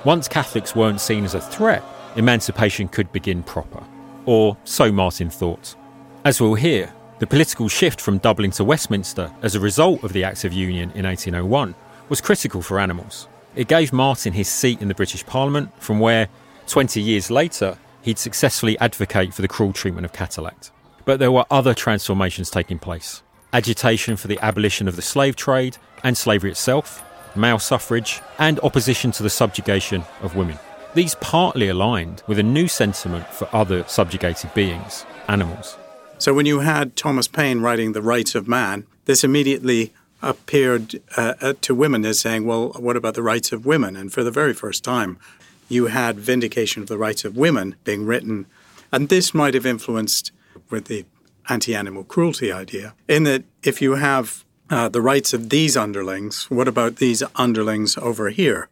Once 0.05 0.29
Catholics 0.29 0.75
weren't 0.75 0.99
seen 0.99 1.27
as 1.27 1.35
a 1.35 1.43
threat, 1.43 1.85
emancipation 2.17 2.89
could 2.89 3.13
begin 3.13 3.43
proper. 3.43 3.85
Or 4.25 4.57
so 4.65 4.91
Martin 4.91 5.29
thought. 5.29 5.75
As 6.25 6.41
we'll 6.41 6.55
hear, 6.55 6.91
the 7.19 7.27
political 7.27 7.69
shift 7.69 8.01
from 8.01 8.17
Dublin 8.17 8.53
to 8.53 8.65
Westminster 8.65 9.31
as 9.43 9.55
a 9.55 9.61
result 9.61 10.05
of 10.05 10.15
the 10.15 10.25
Acts 10.25 10.47
of 10.47 10.55
Union 10.55 10.91
in 10.93 11.05
1801 11.05 11.75
was 12.09 12.23
critical 12.23 12.63
for 12.63 12.81
animals. 12.81 13.29
It 13.55 13.69
gave 13.69 13.93
Martin 13.93 14.33
his 14.33 14.49
seat 14.49 14.81
in 14.81 14.89
the 14.89 14.95
British 14.95 15.27
Parliament, 15.27 15.71
from 15.79 16.01
where, 16.01 16.29
20 16.67 17.01
years 17.01 17.31
later, 17.31 17.79
he'd 18.03 18.19
successfully 18.19 18.79
advocate 18.79 19.35
for 19.35 19.43
the 19.43 19.49
cruel 19.49 19.73
treatment 19.73 20.05
of 20.05 20.13
cattle. 20.13 20.51
But 21.05 21.19
there 21.19 21.33
were 21.33 21.45
other 21.51 21.75
transformations 21.75 22.51
taking 22.51 22.79
place 22.79 23.23
agitation 23.53 24.17
for 24.17 24.27
the 24.27 24.39
abolition 24.41 24.89
of 24.89 24.97
the 24.97 25.03
slave 25.03 25.37
trade 25.37 25.77
and 26.03 26.19
slavery 26.19 26.51
itself, 26.51 27.05
male 27.37 27.61
suffrage, 27.61 28.21
and 28.39 28.59
opposition 28.61 29.13
to 29.13 29.23
the 29.23 29.31
subjugation 29.31 30.03
of 30.23 30.35
women. 30.35 30.59
These 30.95 31.15
partly 31.17 31.69
aligned 31.69 32.25
with 32.27 32.41
a 32.41 32.43
new 32.43 32.67
sentiment 32.67 33.29
for 33.29 33.49
other 33.53 33.85
subjugated 33.87 34.53
beings, 34.55 35.07
animals. 35.29 35.77
So 36.19 36.35
when 36.35 36.47
you 36.47 36.61
had 36.61 36.97
Thomas 36.97 37.29
Paine 37.29 37.61
writing 37.61 37.93
The 37.93 38.03
Rights 38.03 38.35
of 38.35 38.49
Man, 38.49 38.87
this 39.05 39.23
immediately 39.23 39.93
appeared 40.21 41.01
uh, 41.17 41.35
uh, 41.41 41.55
to 41.61 41.75
women 41.75 42.05
as 42.05 42.19
saying, 42.19 42.47
well, 42.47 42.71
what 42.79 42.97
about 42.97 43.15
the 43.15 43.23
rights 43.23 43.53
of 43.53 43.67
women? 43.67 43.95
And 43.95 44.13
for 44.13 44.25
the 44.25 44.31
very 44.31 44.55
first 44.55 44.83
time, 44.83 45.19
you 45.69 45.87
had 45.87 46.19
vindication 46.19 46.83
of 46.83 46.89
the 46.89 46.99
rights 46.99 47.25
of 47.25 47.37
women 47.37 47.77
being 47.85 48.07
written. 48.07 48.47
And 48.93 49.09
this 49.09 49.35
might 49.35 49.55
have 49.55 49.67
influenced 49.67 50.33
with 50.71 50.87
the 50.87 51.05
anti 51.49 51.75
animal 51.75 52.05
cruelty 52.05 52.53
idea, 52.53 52.95
in 53.09 53.25
that 53.25 53.45
if 53.63 53.83
you 53.83 53.95
have 53.95 54.45
uh, 54.71 54.89
the 54.89 55.03
rights 55.03 55.35
of 55.35 55.51
these 55.51 55.77
underlings, 55.77 56.51
what 56.51 56.69
about 56.69 56.97
these 56.97 57.23
underlings 57.37 57.99
over 57.99 58.31
here? 58.31 58.69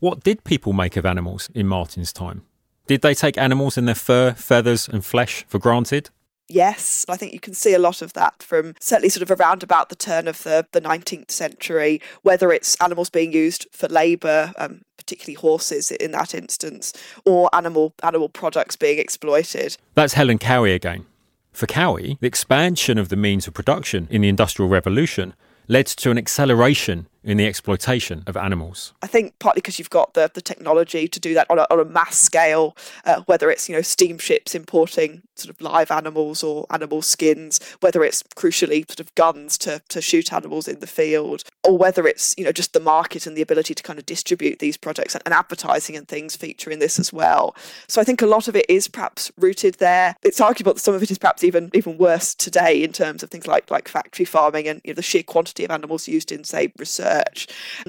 What 0.00 0.24
did 0.24 0.44
people 0.44 0.72
make 0.72 0.96
of 0.96 1.04
animals 1.04 1.50
in 1.54 1.66
Martin's 1.66 2.12
time? 2.12 2.42
Did 2.86 3.02
they 3.02 3.14
take 3.14 3.38
animals 3.38 3.78
and 3.78 3.86
their 3.86 3.94
fur, 3.94 4.32
feathers, 4.32 4.88
and 4.88 5.04
flesh 5.04 5.44
for 5.46 5.58
granted? 5.58 6.10
Yes, 6.50 7.06
I 7.08 7.16
think 7.16 7.32
you 7.32 7.38
can 7.38 7.54
see 7.54 7.74
a 7.74 7.78
lot 7.78 8.02
of 8.02 8.12
that 8.14 8.42
from 8.42 8.74
certainly 8.80 9.08
sort 9.08 9.22
of 9.22 9.40
around 9.40 9.62
about 9.62 9.88
the 9.88 9.94
turn 9.94 10.26
of 10.26 10.42
the, 10.42 10.66
the 10.72 10.80
19th 10.80 11.30
century, 11.30 12.00
whether 12.22 12.50
it's 12.50 12.76
animals 12.80 13.08
being 13.08 13.32
used 13.32 13.68
for 13.72 13.88
labour, 13.88 14.52
um, 14.58 14.82
particularly 14.96 15.34
horses 15.34 15.92
in 15.92 16.10
that 16.10 16.34
instance, 16.34 16.92
or 17.24 17.48
animal 17.54 17.94
animal 18.02 18.28
products 18.28 18.74
being 18.74 18.98
exploited. 18.98 19.76
That's 19.94 20.14
Helen 20.14 20.38
Cowie 20.38 20.74
again. 20.74 21.06
For 21.52 21.66
Cowie, 21.66 22.18
the 22.20 22.26
expansion 22.26 22.98
of 22.98 23.10
the 23.10 23.16
means 23.16 23.46
of 23.46 23.54
production 23.54 24.08
in 24.10 24.22
the 24.22 24.28
Industrial 24.28 24.68
Revolution 24.68 25.34
led 25.68 25.86
to 25.86 26.10
an 26.10 26.18
acceleration 26.18 27.06
in 27.22 27.36
the 27.36 27.46
exploitation 27.46 28.24
of 28.26 28.36
animals. 28.36 28.92
I 29.02 29.06
think 29.06 29.38
partly 29.38 29.60
because 29.60 29.78
you've 29.78 29.90
got 29.90 30.14
the, 30.14 30.30
the 30.32 30.40
technology 30.40 31.06
to 31.06 31.20
do 31.20 31.34
that 31.34 31.46
on 31.50 31.58
a, 31.58 31.66
on 31.70 31.78
a 31.78 31.84
mass 31.84 32.16
scale, 32.16 32.76
uh, 33.04 33.22
whether 33.26 33.50
it's 33.50 33.68
you 33.68 33.74
know 33.74 33.82
steamships 33.82 34.54
importing 34.54 35.22
sort 35.34 35.54
of 35.54 35.60
live 35.60 35.90
animals 35.90 36.42
or 36.42 36.66
animal 36.70 37.02
skins, 37.02 37.60
whether 37.80 38.02
it's 38.04 38.22
crucially 38.36 38.88
sort 38.88 39.00
of 39.00 39.14
guns 39.14 39.58
to, 39.58 39.82
to 39.88 40.00
shoot 40.00 40.32
animals 40.32 40.68
in 40.68 40.80
the 40.80 40.86
field, 40.86 41.44
or 41.64 41.76
whether 41.76 42.06
it's 42.06 42.34
you 42.38 42.44
know 42.44 42.52
just 42.52 42.72
the 42.72 42.80
market 42.80 43.26
and 43.26 43.36
the 43.36 43.42
ability 43.42 43.74
to 43.74 43.82
kind 43.82 43.98
of 43.98 44.06
distribute 44.06 44.58
these 44.58 44.76
products 44.76 45.14
and, 45.14 45.22
and 45.26 45.34
advertising 45.34 45.96
and 45.96 46.08
things 46.08 46.36
feature 46.36 46.70
in 46.70 46.78
this 46.78 46.98
as 46.98 47.12
well. 47.12 47.54
So 47.86 48.00
I 48.00 48.04
think 48.04 48.22
a 48.22 48.26
lot 48.26 48.48
of 48.48 48.56
it 48.56 48.66
is 48.68 48.88
perhaps 48.88 49.30
rooted 49.36 49.74
there. 49.74 50.16
It's 50.22 50.40
arguable 50.40 50.74
that 50.74 50.80
some 50.80 50.94
of 50.94 51.02
it 51.02 51.10
is 51.10 51.18
perhaps 51.18 51.44
even 51.44 51.70
even 51.74 51.98
worse 51.98 52.34
today 52.34 52.82
in 52.82 52.92
terms 52.92 53.22
of 53.22 53.30
things 53.30 53.46
like 53.46 53.70
like 53.70 53.88
factory 53.88 54.24
farming 54.24 54.68
and 54.68 54.80
you 54.84 54.92
know, 54.92 54.96
the 54.96 55.02
sheer 55.02 55.22
quantity 55.22 55.64
of 55.64 55.70
animals 55.70 56.08
used 56.08 56.32
in 56.32 56.44
say 56.44 56.72
research 56.78 57.09
research. 57.10 57.46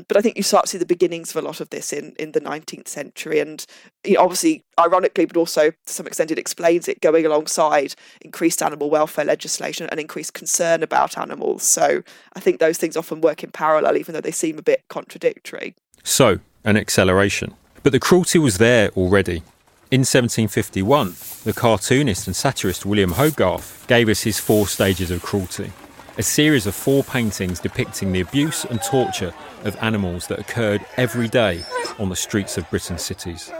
But 0.08 0.18
I 0.18 0.22
think 0.22 0.38
you 0.38 0.44
start 0.44 0.66
to 0.66 0.72
see 0.72 0.78
the 0.78 0.86
beginnings 0.86 1.32
of 1.32 1.44
a 1.44 1.46
lot 1.46 1.60
of 1.60 1.70
this 1.70 1.94
in, 1.94 2.14
in 2.20 2.32
the 2.32 2.42
19th 2.42 2.88
century. 2.88 3.40
And 3.40 3.66
you 4.06 4.16
know, 4.16 4.22
obviously, 4.22 4.64
ironically, 4.80 5.26
but 5.26 5.38
also 5.38 5.72
to 5.72 5.78
some 5.86 6.08
extent, 6.08 6.32
it 6.32 6.40
explains 6.40 6.88
it 6.88 7.02
going 7.02 7.26
alongside 7.26 7.96
increased 8.22 8.62
animal 8.62 8.90
welfare 8.90 9.26
legislation 9.26 9.88
and 9.92 10.00
increased 10.00 10.34
concern 10.34 10.84
about 10.84 11.18
animals. 11.18 11.64
So 11.64 12.04
I 12.34 12.40
think 12.40 12.60
those 12.60 12.78
things 12.78 12.98
often 12.98 13.22
work 13.22 13.44
in 13.44 13.52
parallel, 13.52 13.98
even 13.98 14.14
though 14.14 14.22
they 14.22 14.32
seem 14.32 14.58
a 14.58 14.64
bit 14.64 14.84
contradictory. 14.88 15.76
So, 16.04 16.40
an 16.64 16.78
acceleration. 16.78 17.56
But 17.84 17.92
the 17.92 18.00
cruelty 18.00 18.40
was 18.40 18.58
there 18.58 18.90
already. 18.90 19.44
In 19.90 20.02
1751, 20.02 21.16
the 21.44 21.54
cartoonist 21.54 22.26
and 22.26 22.36
satirist 22.36 22.86
William 22.86 23.14
Hogarth 23.14 23.86
gave 23.88 24.08
us 24.08 24.22
his 24.22 24.40
four 24.40 24.68
stages 24.68 25.12
of 25.12 25.22
cruelty 25.22 25.72
a 26.18 26.24
series 26.24 26.68
of 26.68 26.76
four 26.76 27.04
paintings 27.04 27.60
depicting 27.60 28.12
the 28.12 28.22
abuse 28.22 28.66
and 28.66 28.82
torture 28.82 29.34
of 29.64 29.78
animals 29.82 30.28
that 30.28 30.40
occurred 30.40 30.86
every 30.98 31.28
day 31.28 31.64
on 32.00 32.10
the 32.10 32.16
streets 32.16 32.58
of 32.58 32.70
Britain's 32.70 33.02
cities. 33.02 33.52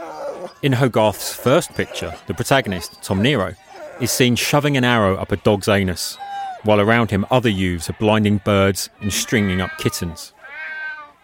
In 0.62 0.72
Hogarth's 0.72 1.34
first 1.34 1.74
picture, 1.74 2.14
the 2.26 2.34
protagonist, 2.34 3.02
Tom 3.02 3.22
Nero, 3.22 3.54
is 4.00 4.10
seen 4.10 4.36
shoving 4.36 4.76
an 4.76 4.84
arrow 4.84 5.16
up 5.16 5.32
a 5.32 5.36
dog's 5.36 5.68
anus, 5.68 6.18
while 6.62 6.80
around 6.80 7.10
him 7.10 7.26
other 7.30 7.48
youths 7.48 7.88
are 7.88 7.94
blinding 7.94 8.38
birds 8.38 8.90
and 9.00 9.12
stringing 9.12 9.60
up 9.60 9.76
kittens. 9.78 10.32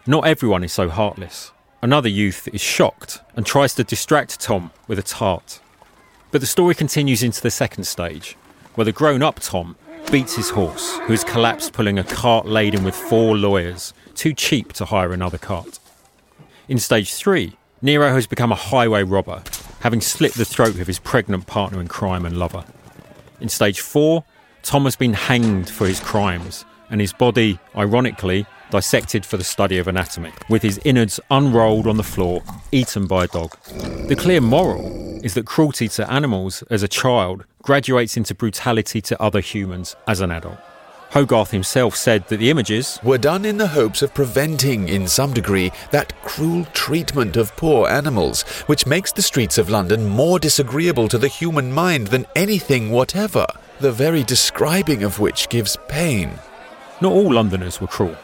Not 0.07 0.25
everyone 0.25 0.63
is 0.63 0.73
so 0.73 0.89
heartless. 0.89 1.51
Another 1.81 2.09
youth 2.09 2.47
is 2.51 2.61
shocked 2.61 3.21
and 3.35 3.45
tries 3.45 3.75
to 3.75 3.83
distract 3.83 4.39
Tom 4.39 4.71
with 4.87 4.99
a 4.99 5.03
tart. 5.03 5.59
But 6.31 6.41
the 6.41 6.47
story 6.47 6.75
continues 6.75 7.23
into 7.23 7.41
the 7.41 7.51
second 7.51 7.85
stage, 7.85 8.35
where 8.75 8.85
the 8.85 8.91
grown 8.91 9.21
up 9.21 9.39
Tom 9.39 9.75
beats 10.11 10.35
his 10.35 10.49
horse, 10.49 10.97
who 10.99 11.13
has 11.13 11.23
collapsed 11.23 11.73
pulling 11.73 11.99
a 11.99 12.03
cart 12.03 12.45
laden 12.45 12.83
with 12.83 12.95
four 12.95 13.37
lawyers, 13.37 13.93
too 14.15 14.33
cheap 14.33 14.73
to 14.73 14.85
hire 14.85 15.13
another 15.13 15.37
cart. 15.37 15.79
In 16.67 16.79
stage 16.79 17.13
three, 17.13 17.55
Nero 17.81 18.11
has 18.13 18.25
become 18.25 18.51
a 18.51 18.55
highway 18.55 19.03
robber, 19.03 19.43
having 19.81 20.01
slit 20.01 20.33
the 20.33 20.45
throat 20.45 20.79
of 20.79 20.87
his 20.87 20.99
pregnant 20.99 21.47
partner 21.47 21.79
in 21.79 21.87
crime 21.87 22.25
and 22.25 22.37
lover. 22.37 22.65
In 23.39 23.49
stage 23.49 23.81
four, 23.81 24.23
Tom 24.63 24.83
has 24.85 24.95
been 24.95 25.13
hanged 25.13 25.69
for 25.69 25.87
his 25.87 25.99
crimes, 25.99 26.65
and 26.89 26.99
his 26.99 27.13
body, 27.13 27.59
ironically, 27.75 28.45
dissected 28.71 29.25
for 29.25 29.37
the 29.37 29.43
study 29.43 29.77
of 29.77 29.87
anatomy, 29.87 30.31
with 30.49 30.61
his 30.61 30.79
innards 30.83 31.19
unrolled 31.29 31.87
on 31.87 31.97
the 31.97 32.03
floor, 32.03 32.41
eaten 32.71 33.07
by 33.07 33.25
a 33.25 33.27
dog. 33.27 33.55
The 34.07 34.15
clear 34.15 34.41
moral 34.41 35.08
is 35.23 35.33
that 35.33 35.45
cruelty 35.45 35.87
to 35.89 36.11
animals 36.11 36.63
as 36.69 36.83
a 36.83 36.87
child 36.87 37.45
graduates 37.61 38.17
into 38.17 38.33
brutality 38.33 39.01
to 39.01 39.21
other 39.21 39.41
humans 39.41 39.95
as 40.07 40.21
an 40.21 40.31
adult. 40.31 40.57
Hogarth 41.11 41.49
himself 41.49 41.95
said 41.95 42.27
that 42.27 42.37
the 42.37 42.51
images 42.51 42.99
were 43.03 43.17
done 43.17 43.43
in 43.43 43.57
the 43.57 43.69
hopes 43.69 44.03
of 44.03 44.13
preventing, 44.13 44.87
in 44.87 45.07
some 45.07 45.33
degree, 45.33 45.71
that 45.89 46.13
cruel 46.21 46.65
treatment 46.65 47.35
of 47.35 47.55
poor 47.57 47.89
animals, 47.89 48.43
which 48.67 48.85
makes 48.85 49.11
the 49.11 49.23
streets 49.23 49.57
of 49.57 49.71
London 49.71 50.07
more 50.07 50.37
disagreeable 50.37 51.07
to 51.07 51.17
the 51.17 51.27
human 51.27 51.71
mind 51.71 52.07
than 52.07 52.27
anything 52.35 52.91
whatever, 52.91 53.47
the 53.79 53.91
very 53.91 54.21
describing 54.23 55.03
of 55.03 55.19
which 55.19 55.49
gives 55.49 55.77
pain. 55.87 56.31
Not 57.01 57.11
all 57.11 57.33
Londoners 57.33 57.81
were 57.81 57.87
cruel. 57.87 58.15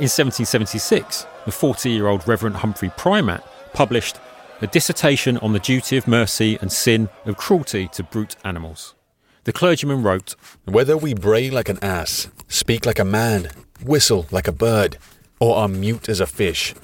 In 0.00 0.08
1776, 0.08 1.26
the 1.44 1.52
40 1.52 1.90
year 1.90 2.08
old 2.08 2.26
Reverend 2.26 2.56
Humphrey 2.56 2.90
Primatt 2.90 3.44
published 3.74 4.16
a 4.62 4.66
dissertation 4.68 5.36
on 5.38 5.52
the 5.52 5.58
duty 5.58 5.96
of 5.96 6.06
mercy 6.06 6.56
and 6.60 6.70
sin 6.70 7.08
of 7.26 7.36
cruelty 7.36 7.88
to 7.88 8.04
brute 8.04 8.36
animals. 8.44 8.94
The 9.42 9.52
clergyman 9.52 10.04
wrote 10.04 10.36
Whether 10.66 10.96
we 10.96 11.14
bray 11.14 11.50
like 11.50 11.68
an 11.68 11.80
ass, 11.82 12.28
speak 12.46 12.86
like 12.86 13.00
a 13.00 13.04
man, 13.04 13.50
whistle 13.84 14.26
like 14.30 14.46
a 14.46 14.52
bird, 14.52 14.98
or 15.40 15.56
are 15.56 15.66
mute 15.66 16.08
as 16.08 16.20
a 16.20 16.26
fish, 16.28 16.74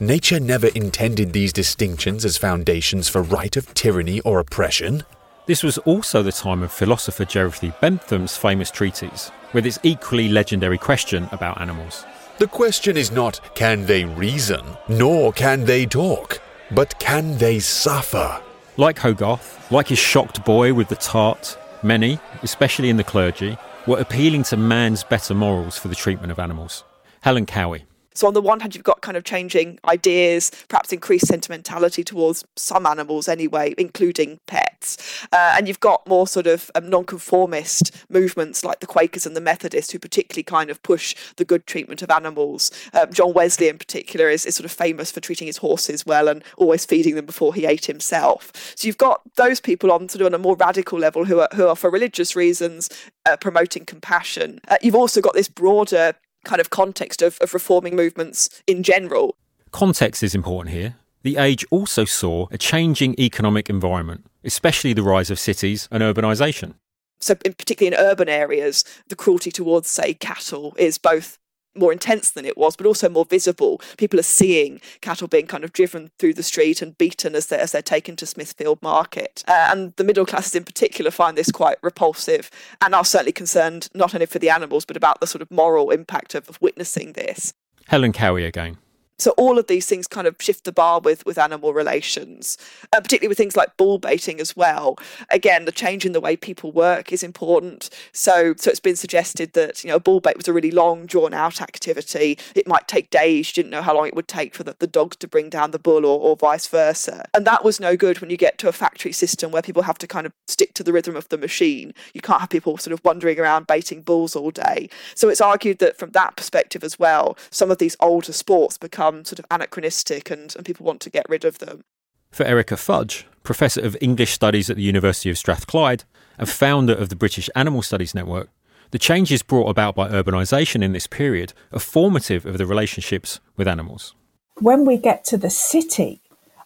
nature 0.00 0.40
never 0.40 0.68
intended 0.68 1.34
these 1.34 1.52
distinctions 1.52 2.24
as 2.24 2.38
foundations 2.38 3.06
for 3.10 3.22
right 3.22 3.54
of 3.54 3.72
tyranny 3.74 4.20
or 4.20 4.38
oppression. 4.38 5.02
This 5.44 5.62
was 5.62 5.76
also 5.78 6.22
the 6.22 6.32
time 6.32 6.62
of 6.62 6.72
philosopher 6.72 7.26
Jeremy 7.26 7.72
Bentham's 7.82 8.38
famous 8.38 8.70
treatise, 8.70 9.30
with 9.52 9.66
its 9.66 9.78
equally 9.82 10.30
legendary 10.30 10.78
question 10.78 11.28
about 11.32 11.60
animals. 11.60 12.06
The 12.38 12.46
question 12.46 12.96
is 12.96 13.12
not 13.12 13.40
can 13.54 13.84
they 13.84 14.06
reason, 14.06 14.64
nor 14.88 15.34
can 15.34 15.66
they 15.66 15.84
talk, 15.84 16.40
but 16.70 16.98
can 16.98 17.38
they 17.38 17.58
suffer? 17.58 18.40
Like 18.76 18.98
Hogarth, 18.98 19.70
like 19.70 19.88
his 19.88 19.98
shocked 19.98 20.44
boy 20.44 20.74
with 20.74 20.88
the 20.88 20.96
tart, 20.96 21.56
Many, 21.82 22.18
especially 22.42 22.90
in 22.90 22.96
the 22.96 23.04
clergy, 23.04 23.56
were 23.86 23.98
appealing 23.98 24.42
to 24.44 24.56
man's 24.56 25.04
better 25.04 25.34
morals 25.34 25.78
for 25.78 25.88
the 25.88 25.94
treatment 25.94 26.32
of 26.32 26.38
animals. 26.38 26.84
Helen 27.20 27.46
Cowie. 27.46 27.84
So, 28.16 28.26
on 28.26 28.34
the 28.34 28.40
one 28.40 28.60
hand, 28.60 28.74
you've 28.74 28.82
got 28.82 29.02
kind 29.02 29.16
of 29.16 29.24
changing 29.24 29.78
ideas, 29.84 30.50
perhaps 30.68 30.90
increased 30.90 31.26
sentimentality 31.26 32.02
towards 32.02 32.44
some 32.56 32.86
animals 32.86 33.28
anyway, 33.28 33.74
including 33.76 34.40
pets. 34.46 35.26
Uh, 35.32 35.54
and 35.56 35.68
you've 35.68 35.80
got 35.80 36.06
more 36.08 36.26
sort 36.26 36.46
of 36.46 36.70
um, 36.74 36.88
nonconformist 36.88 37.94
movements 38.08 38.64
like 38.64 38.80
the 38.80 38.86
Quakers 38.86 39.26
and 39.26 39.36
the 39.36 39.40
Methodists, 39.40 39.92
who 39.92 39.98
particularly 39.98 40.42
kind 40.42 40.70
of 40.70 40.82
push 40.82 41.14
the 41.36 41.44
good 41.44 41.66
treatment 41.66 42.00
of 42.00 42.10
animals. 42.10 42.70
Um, 42.94 43.12
John 43.12 43.34
Wesley, 43.34 43.68
in 43.68 43.76
particular, 43.76 44.30
is, 44.30 44.46
is 44.46 44.54
sort 44.56 44.64
of 44.64 44.72
famous 44.72 45.10
for 45.10 45.20
treating 45.20 45.46
his 45.46 45.58
horses 45.58 46.06
well 46.06 46.28
and 46.28 46.42
always 46.56 46.86
feeding 46.86 47.16
them 47.16 47.26
before 47.26 47.52
he 47.52 47.66
ate 47.66 47.84
himself. 47.84 48.50
So, 48.76 48.86
you've 48.86 48.96
got 48.96 49.20
those 49.36 49.60
people 49.60 49.92
on 49.92 50.08
sort 50.08 50.22
of 50.22 50.26
on 50.26 50.34
a 50.34 50.38
more 50.38 50.56
radical 50.56 50.98
level 50.98 51.26
who 51.26 51.40
are, 51.40 51.48
who 51.54 51.66
are 51.66 51.76
for 51.76 51.90
religious 51.90 52.34
reasons, 52.34 52.88
uh, 53.26 53.36
promoting 53.36 53.84
compassion. 53.84 54.60
Uh, 54.68 54.78
you've 54.80 54.94
also 54.94 55.20
got 55.20 55.34
this 55.34 55.48
broader 55.48 56.14
kind 56.46 56.60
of 56.60 56.70
context 56.70 57.20
of, 57.20 57.36
of 57.42 57.52
reforming 57.52 57.94
movements 57.94 58.62
in 58.66 58.82
general. 58.82 59.36
Context 59.72 60.22
is 60.22 60.34
important 60.34 60.74
here. 60.74 60.94
The 61.22 61.36
age 61.36 61.66
also 61.70 62.04
saw 62.04 62.46
a 62.50 62.56
changing 62.56 63.16
economic 63.18 63.68
environment, 63.68 64.24
especially 64.44 64.92
the 64.92 65.02
rise 65.02 65.28
of 65.28 65.38
cities 65.38 65.88
and 65.90 66.02
urbanisation. 66.02 66.74
So, 67.20 67.34
in, 67.44 67.54
particularly 67.54 67.96
in 67.96 68.00
urban 68.00 68.28
areas, 68.28 68.84
the 69.08 69.16
cruelty 69.16 69.50
towards, 69.50 69.88
say, 69.88 70.14
cattle 70.14 70.74
is 70.78 70.98
both 70.98 71.38
more 71.76 71.92
intense 71.92 72.30
than 72.30 72.44
it 72.44 72.56
was, 72.56 72.76
but 72.76 72.86
also 72.86 73.08
more 73.08 73.24
visible. 73.24 73.80
People 73.96 74.18
are 74.18 74.24
seeing 74.24 74.80
cattle 75.00 75.28
being 75.28 75.46
kind 75.46 75.64
of 75.64 75.72
driven 75.72 76.10
through 76.18 76.34
the 76.34 76.42
street 76.42 76.82
and 76.82 76.96
beaten 76.98 77.34
as 77.34 77.46
they're, 77.46 77.60
as 77.60 77.72
they're 77.72 77.82
taken 77.82 78.16
to 78.16 78.26
Smithfield 78.26 78.82
Market. 78.82 79.42
Uh, 79.46 79.68
and 79.70 79.92
the 79.96 80.04
middle 80.04 80.26
classes 80.26 80.54
in 80.54 80.64
particular 80.64 81.10
find 81.10 81.36
this 81.36 81.50
quite 81.50 81.78
repulsive 81.82 82.50
and 82.80 82.94
are 82.94 83.04
certainly 83.04 83.32
concerned 83.32 83.88
not 83.94 84.14
only 84.14 84.26
for 84.26 84.38
the 84.38 84.50
animals, 84.50 84.84
but 84.84 84.96
about 84.96 85.20
the 85.20 85.26
sort 85.26 85.42
of 85.42 85.50
moral 85.50 85.90
impact 85.90 86.34
of, 86.34 86.48
of 86.48 86.60
witnessing 86.60 87.12
this. 87.12 87.52
Helen 87.88 88.12
Cowie 88.12 88.44
again. 88.44 88.78
So 89.18 89.32
all 89.32 89.58
of 89.58 89.66
these 89.66 89.86
things 89.86 90.06
kind 90.06 90.26
of 90.26 90.36
shift 90.38 90.64
the 90.64 90.72
bar 90.72 91.00
with 91.00 91.24
with 91.24 91.38
animal 91.38 91.72
relations, 91.72 92.58
uh, 92.92 93.00
particularly 93.00 93.28
with 93.28 93.38
things 93.38 93.56
like 93.56 93.76
bull 93.76 93.98
baiting 93.98 94.40
as 94.40 94.56
well. 94.56 94.96
Again, 95.30 95.64
the 95.64 95.72
change 95.72 96.04
in 96.04 96.12
the 96.12 96.20
way 96.20 96.36
people 96.36 96.72
work 96.72 97.12
is 97.12 97.22
important. 97.22 97.88
So 98.12 98.54
so 98.58 98.70
it's 98.70 98.80
been 98.80 98.96
suggested 98.96 99.54
that 99.54 99.82
you 99.82 99.88
know 99.90 99.98
bull 99.98 100.20
bait 100.20 100.36
was 100.36 100.48
a 100.48 100.52
really 100.52 100.70
long, 100.70 101.06
drawn 101.06 101.32
out 101.32 101.60
activity. 101.60 102.38
It 102.54 102.66
might 102.66 102.88
take 102.88 103.10
days. 103.10 103.48
You 103.48 103.62
didn't 103.62 103.70
know 103.70 103.82
how 103.82 103.94
long 103.94 104.06
it 104.06 104.14
would 104.14 104.28
take 104.28 104.54
for 104.54 104.64
the, 104.64 104.76
the 104.78 104.86
dogs 104.86 105.16
to 105.16 105.28
bring 105.28 105.48
down 105.48 105.70
the 105.70 105.78
bull 105.78 106.04
or, 106.04 106.20
or 106.20 106.36
vice 106.36 106.66
versa. 106.66 107.26
And 107.32 107.46
that 107.46 107.64
was 107.64 107.80
no 107.80 107.96
good 107.96 108.20
when 108.20 108.30
you 108.30 108.36
get 108.36 108.58
to 108.58 108.68
a 108.68 108.72
factory 108.72 109.12
system 109.12 109.50
where 109.50 109.62
people 109.62 109.84
have 109.84 109.98
to 109.98 110.06
kind 110.06 110.26
of 110.26 110.32
stick 110.46 110.74
to 110.74 110.82
the 110.82 110.92
rhythm 110.92 111.16
of 111.16 111.28
the 111.28 111.38
machine. 111.38 111.94
You 112.12 112.20
can't 112.20 112.40
have 112.40 112.50
people 112.50 112.76
sort 112.76 112.92
of 112.92 113.04
wandering 113.04 113.40
around 113.40 113.66
baiting 113.66 114.02
bulls 114.02 114.36
all 114.36 114.50
day. 114.50 114.90
So 115.14 115.28
it's 115.28 115.40
argued 115.40 115.78
that 115.78 115.96
from 115.96 116.10
that 116.10 116.36
perspective 116.36 116.84
as 116.84 116.98
well, 116.98 117.38
some 117.50 117.70
of 117.70 117.78
these 117.78 117.96
older 118.00 118.32
sports 118.32 118.76
become 118.76 119.05
become 119.06 119.24
sort 119.24 119.38
of 119.38 119.46
anachronistic 119.50 120.30
and, 120.30 120.54
and 120.56 120.64
people 120.64 120.86
want 120.86 121.00
to 121.02 121.10
get 121.10 121.28
rid 121.28 121.44
of 121.44 121.58
them. 121.58 121.84
For 122.30 122.44
Erica 122.44 122.76
Fudge, 122.76 123.26
Professor 123.42 123.80
of 123.80 123.96
English 124.00 124.32
Studies 124.32 124.68
at 124.68 124.76
the 124.76 124.82
University 124.82 125.30
of 125.30 125.38
Strathclyde 125.38 126.04
and 126.38 126.48
founder 126.48 126.94
of 126.94 127.08
the 127.08 127.16
British 127.16 127.48
Animal 127.54 127.82
Studies 127.82 128.14
Network, 128.14 128.50
the 128.90 128.98
changes 128.98 129.42
brought 129.42 129.68
about 129.68 129.94
by 129.94 130.08
urbanisation 130.08 130.82
in 130.82 130.92
this 130.92 131.06
period 131.06 131.52
are 131.72 131.80
formative 131.80 132.46
of 132.46 132.58
the 132.58 132.66
relationships 132.66 133.40
with 133.56 133.68
animals. 133.68 134.14
When 134.58 134.84
we 134.84 134.96
get 134.96 135.24
to 135.26 135.36
the 135.36 135.50
city 135.50 136.20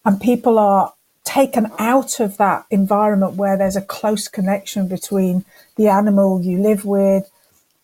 and 0.04 0.20
people 0.20 0.58
are 0.58 0.94
taken 1.24 1.70
out 1.78 2.20
of 2.20 2.36
that 2.38 2.64
environment 2.70 3.34
where 3.34 3.56
there's 3.56 3.76
a 3.76 3.82
close 3.82 4.28
connection 4.28 4.88
between 4.88 5.44
the 5.76 5.88
animal 5.88 6.42
you 6.42 6.58
live 6.58 6.84
with, 6.84 7.30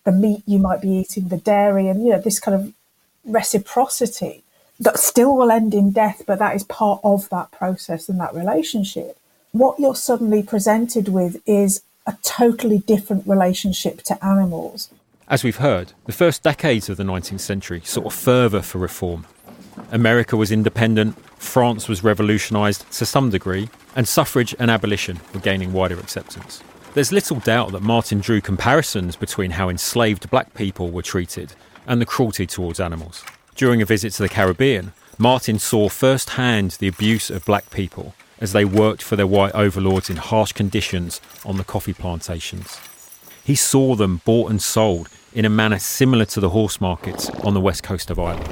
the 0.05 0.13
meat 0.13 0.43
you 0.47 0.59
might 0.59 0.81
be 0.81 0.91
eating, 0.91 1.29
the 1.29 1.37
dairy, 1.37 1.89
and 1.89 2.05
you 2.05 2.13
know 2.13 2.21
this 2.21 2.41
kind 2.41 2.55
of 2.55 2.73
reciprocity 3.27 4.45
that 4.79 4.99
still 4.99 5.37
will 5.37 5.51
end 5.51 5.75
in 5.75 5.91
death, 5.93 6.23
but 6.27 6.39
that 6.39 6.55
is 6.55 6.65
part 6.65 7.01
of 7.03 7.29
that 7.31 7.51
process 7.51 8.09
and 8.09 8.21
that 8.21 8.35
relationship. 8.35 9.19
What 9.53 9.79
you're 9.79 9.97
suddenly 9.97 10.43
presented 10.43 11.09
with 11.09 11.41
is 11.47 11.83
a 12.07 12.17
totally 12.23 12.79
different 12.79 13.27
relationship 13.27 14.03
to 14.03 14.25
animals. 14.25 14.91
As 15.29 15.43
we've 15.43 15.57
heard, 15.57 15.93
the 16.05 16.13
first 16.13 16.43
decades 16.43 16.89
of 16.89 16.97
the 16.97 17.03
19th 17.03 17.41
century 17.41 17.81
saw 17.85 18.03
a 18.03 18.11
fervour 18.11 18.63
for 18.63 18.79
reform. 18.79 19.27
America 19.91 20.37
was 20.37 20.53
independent, 20.53 21.19
France 21.41 21.89
was 21.89 22.05
revolutionised 22.05 22.91
to 22.93 23.05
some 23.05 23.31
degree, 23.31 23.69
and 23.97 24.07
suffrage 24.07 24.55
and 24.59 24.71
abolition 24.71 25.21
were 25.35 25.41
gaining 25.41 25.73
wider 25.73 25.99
acceptance. 25.99 26.63
There's 26.95 27.13
little 27.13 27.41
doubt 27.41 27.73
that 27.73 27.83
Martin 27.83 28.21
drew 28.21 28.41
comparisons 28.41 29.17
between 29.17 29.51
how 29.51 29.69
enslaved 29.69 30.31
black 30.31 30.55
people 30.55 30.91
were 30.91 31.03
treated 31.03 31.53
and 31.87 32.01
the 32.01 32.07
cruelty 32.07 32.47
towards 32.47 32.81
animals. 32.81 33.25
During 33.57 33.81
a 33.81 33.87
visit 33.87 34.13
to 34.13 34.23
the 34.23 34.29
Caribbean, 34.29 34.93
Martin 35.17 35.59
saw 35.59 35.89
firsthand 35.89 36.73
the 36.73 36.89
abuse 36.89 37.31
of 37.31 37.47
black 37.47 37.71
people 37.71 38.15
as 38.39 38.53
they 38.53 38.67
worked 38.67 39.03
for 39.03 39.17
their 39.17 39.27
white 39.27 39.55
overlords 39.55 40.11
in 40.11 40.17
harsh 40.17 40.53
conditions 40.53 41.23
on 41.43 41.57
the 41.57 41.65
coffee 41.65 41.95
plantations. 41.95 42.79
He 43.43 43.55
saw 43.55 43.95
them 43.95 44.21
bought 44.27 44.51
and 44.51 44.61
sold 44.61 45.09
in 45.33 45.47
a 45.47 45.51
manner 45.51 45.79
similar 45.79 46.27
to 46.27 46.41
the 46.41 46.51
horse 46.51 46.83
markets 46.83 47.31
on 47.45 47.55
the 47.55 47.61
west 47.61 47.83
coast 47.83 48.11
of 48.11 48.19
Ireland. 48.19 48.47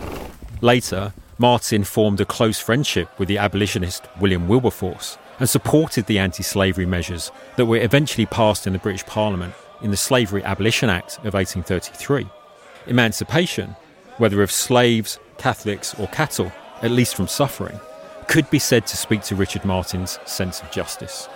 Later, 0.63 1.13
Martin 1.37 1.85
formed 1.85 2.23
a 2.23 2.25
close 2.25 2.59
friendship 2.59 3.11
with 3.19 3.29
the 3.29 3.37
abolitionist 3.37 4.05
William 4.19 4.49
Wilberforce 4.49 5.19
and 5.39 5.51
supported 5.51 6.07
the 6.07 6.19
anti 6.19 6.43
slavery 6.43 6.87
measures 6.87 7.31
that 7.57 7.67
were 7.67 7.77
eventually 7.77 8.25
passed 8.25 8.67
in 8.67 8.73
the 8.73 8.79
British 8.79 9.05
Parliament 9.05 9.53
in 9.83 9.91
the 9.91 9.99
Slavery 9.99 10.43
Abolition 10.45 10.89
Act 10.89 11.19
of 11.19 11.35
1833. 11.35 12.27
Emancipation, 12.87 13.77
whether 14.19 14.43
of 14.43 14.51
slaves, 14.51 15.19
Catholics, 15.39 15.95
or 15.99 16.07
cattle, 16.09 16.53
at 16.83 16.91
least 16.91 17.17
from 17.17 17.29
suffering, 17.29 17.79
could 18.29 18.49
be 18.51 18.59
said 18.59 18.87
to 18.87 18.97
speak 18.97 19.23
to 19.23 19.37
Richard 19.37 19.65
Martin's 19.65 20.19
sense 20.25 20.61
of 20.61 20.71
justice. 20.71 21.29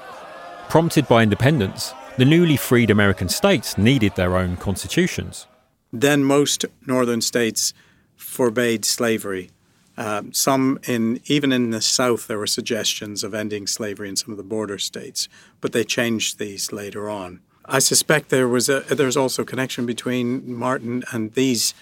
Prompted 0.69 1.09
by 1.09 1.23
independence, 1.23 1.93
the 2.17 2.25
newly 2.25 2.57
freed 2.57 2.91
American 2.91 3.29
states 3.29 3.79
needed 3.79 4.15
their 4.17 4.37
own 4.37 4.57
constitutions. 4.57 5.47
Then 5.93 6.25
most 6.25 6.65
northern 6.87 7.21
states 7.21 7.73
forbade 8.17 8.85
slavery. 8.85 9.51
Um, 9.97 10.33
some 10.33 10.79
in 10.87 11.21
even 11.27 11.53
in 11.53 11.71
the 11.71 11.81
South, 11.81 12.27
there 12.27 12.39
were 12.39 12.47
suggestions 12.47 13.25
of 13.25 13.35
ending 13.35 13.67
slavery 13.67 14.09
in 14.09 14.17
some 14.17 14.31
of 14.31 14.37
the 14.37 14.45
border 14.45 14.79
states, 14.79 15.29
but 15.61 15.73
they 15.73 15.85
changed 15.85 16.39
these 16.39 16.73
later 16.73 17.09
on. 17.09 17.41
I 17.65 17.81
suspect 17.81 18.29
there 18.29 18.49
was 18.49 18.69
a 18.69 18.81
there's 18.81 19.17
also 19.17 19.43
a 19.43 19.47
connection 19.47 19.87
between 19.87 20.55
Martin 20.55 21.03
and 21.13 21.33
these 21.35 21.75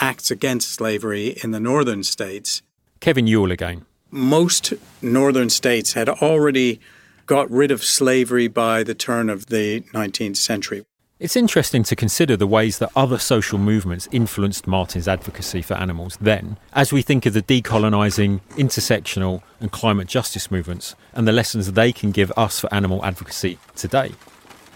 acts 0.00 0.30
against 0.30 0.72
slavery 0.72 1.36
in 1.42 1.50
the 1.50 1.60
northern 1.60 2.02
states. 2.02 2.62
Kevin 3.00 3.26
Yuill 3.26 3.52
again. 3.52 3.84
Most 4.10 4.72
northern 5.02 5.50
states 5.50 5.92
had 5.94 6.08
already 6.08 6.80
got 7.26 7.50
rid 7.50 7.70
of 7.70 7.82
slavery 7.82 8.48
by 8.48 8.82
the 8.82 8.94
turn 8.94 9.28
of 9.28 9.46
the 9.46 9.80
19th 9.92 10.36
century. 10.36 10.84
It's 11.18 11.34
interesting 11.34 11.82
to 11.84 11.96
consider 11.96 12.36
the 12.36 12.46
ways 12.46 12.78
that 12.78 12.90
other 12.94 13.18
social 13.18 13.58
movements 13.58 14.06
influenced 14.12 14.66
Martin's 14.66 15.08
advocacy 15.08 15.62
for 15.62 15.74
animals 15.74 16.18
then, 16.20 16.58
as 16.74 16.92
we 16.92 17.00
think 17.00 17.24
of 17.24 17.32
the 17.32 17.42
decolonising, 17.42 18.40
intersectional, 18.50 19.42
and 19.58 19.72
climate 19.72 20.08
justice 20.08 20.50
movements 20.50 20.94
and 21.14 21.26
the 21.26 21.32
lessons 21.32 21.72
they 21.72 21.90
can 21.90 22.10
give 22.10 22.30
us 22.36 22.60
for 22.60 22.72
animal 22.72 23.02
advocacy 23.04 23.58
today. 23.74 24.12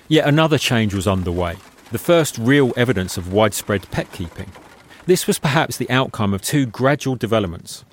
Yet 0.08 0.26
another 0.26 0.58
change 0.58 0.94
was 0.94 1.06
underway. 1.06 1.56
the 1.92 1.98
first 1.98 2.38
real 2.38 2.72
evidence 2.76 3.16
of 3.16 3.32
widespread 3.32 3.90
pet 3.90 4.10
keeping. 4.12 4.50
This 5.06 5.26
was 5.26 5.38
perhaps 5.38 5.76
the 5.76 5.90
outcome 5.90 6.34
of 6.34 6.42
two 6.42 6.66
gradual 6.66 7.16
developments 7.16 7.84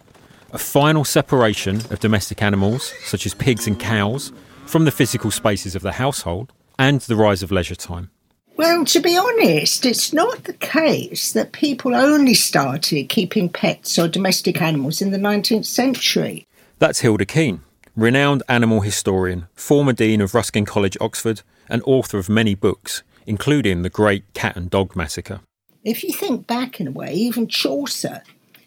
a 0.52 0.58
final 0.58 1.04
separation 1.04 1.78
of 1.92 2.00
domestic 2.00 2.42
animals, 2.42 2.94
such 3.04 3.26
as 3.26 3.34
pigs 3.34 3.68
and 3.68 3.78
cows, 3.78 4.32
from 4.66 4.86
the 4.86 4.92
physical 4.92 5.30
spaces 5.30 5.76
of 5.76 5.82
the 5.82 5.94
household, 5.94 6.54
and 6.80 7.02
the 7.02 7.18
rise 7.18 7.44
of 7.44 7.52
leisure 7.52 7.76
time. 7.76 8.10
Well, 8.56 8.86
to 8.86 9.00
be 9.02 9.18
honest, 9.18 9.86
it's 9.86 10.14
not 10.14 10.46
the 10.46 10.54
case 10.54 11.34
that 11.34 11.52
people 11.52 11.94
only 11.94 12.34
started 12.34 13.10
keeping 13.10 13.50
pets 13.50 14.00
or 14.00 14.08
domestic 14.08 14.62
animals 14.62 15.02
in 15.02 15.12
the 15.12 15.18
19th 15.18 15.66
century. 15.66 16.48
That's 16.80 17.02
Hilda 17.02 17.26
Kean, 17.26 17.62
renowned 17.96 18.42
animal 18.48 18.82
historian, 18.82 19.48
former 19.54 19.94
Dean 19.94 20.22
of 20.22 20.34
Ruskin 20.34 20.66
College, 20.66 20.98
Oxford, 21.02 21.42
and 21.70 21.84
author 21.86 22.18
of 22.18 22.30
many 22.30 22.56
books, 22.56 23.04
including 23.26 23.82
The 23.82 23.90
Great 23.90 24.34
Cat 24.34 24.56
and 24.56 24.70
Dog 24.70 24.96
Massacre. 24.96 25.42
If 25.88 26.04
you 26.04 26.12
think 26.12 26.48
back 26.48 26.82
in 26.82 26.88
a 26.88 26.92
way, 26.92 27.14
even 27.14 27.48
Chaucer, 27.48 28.22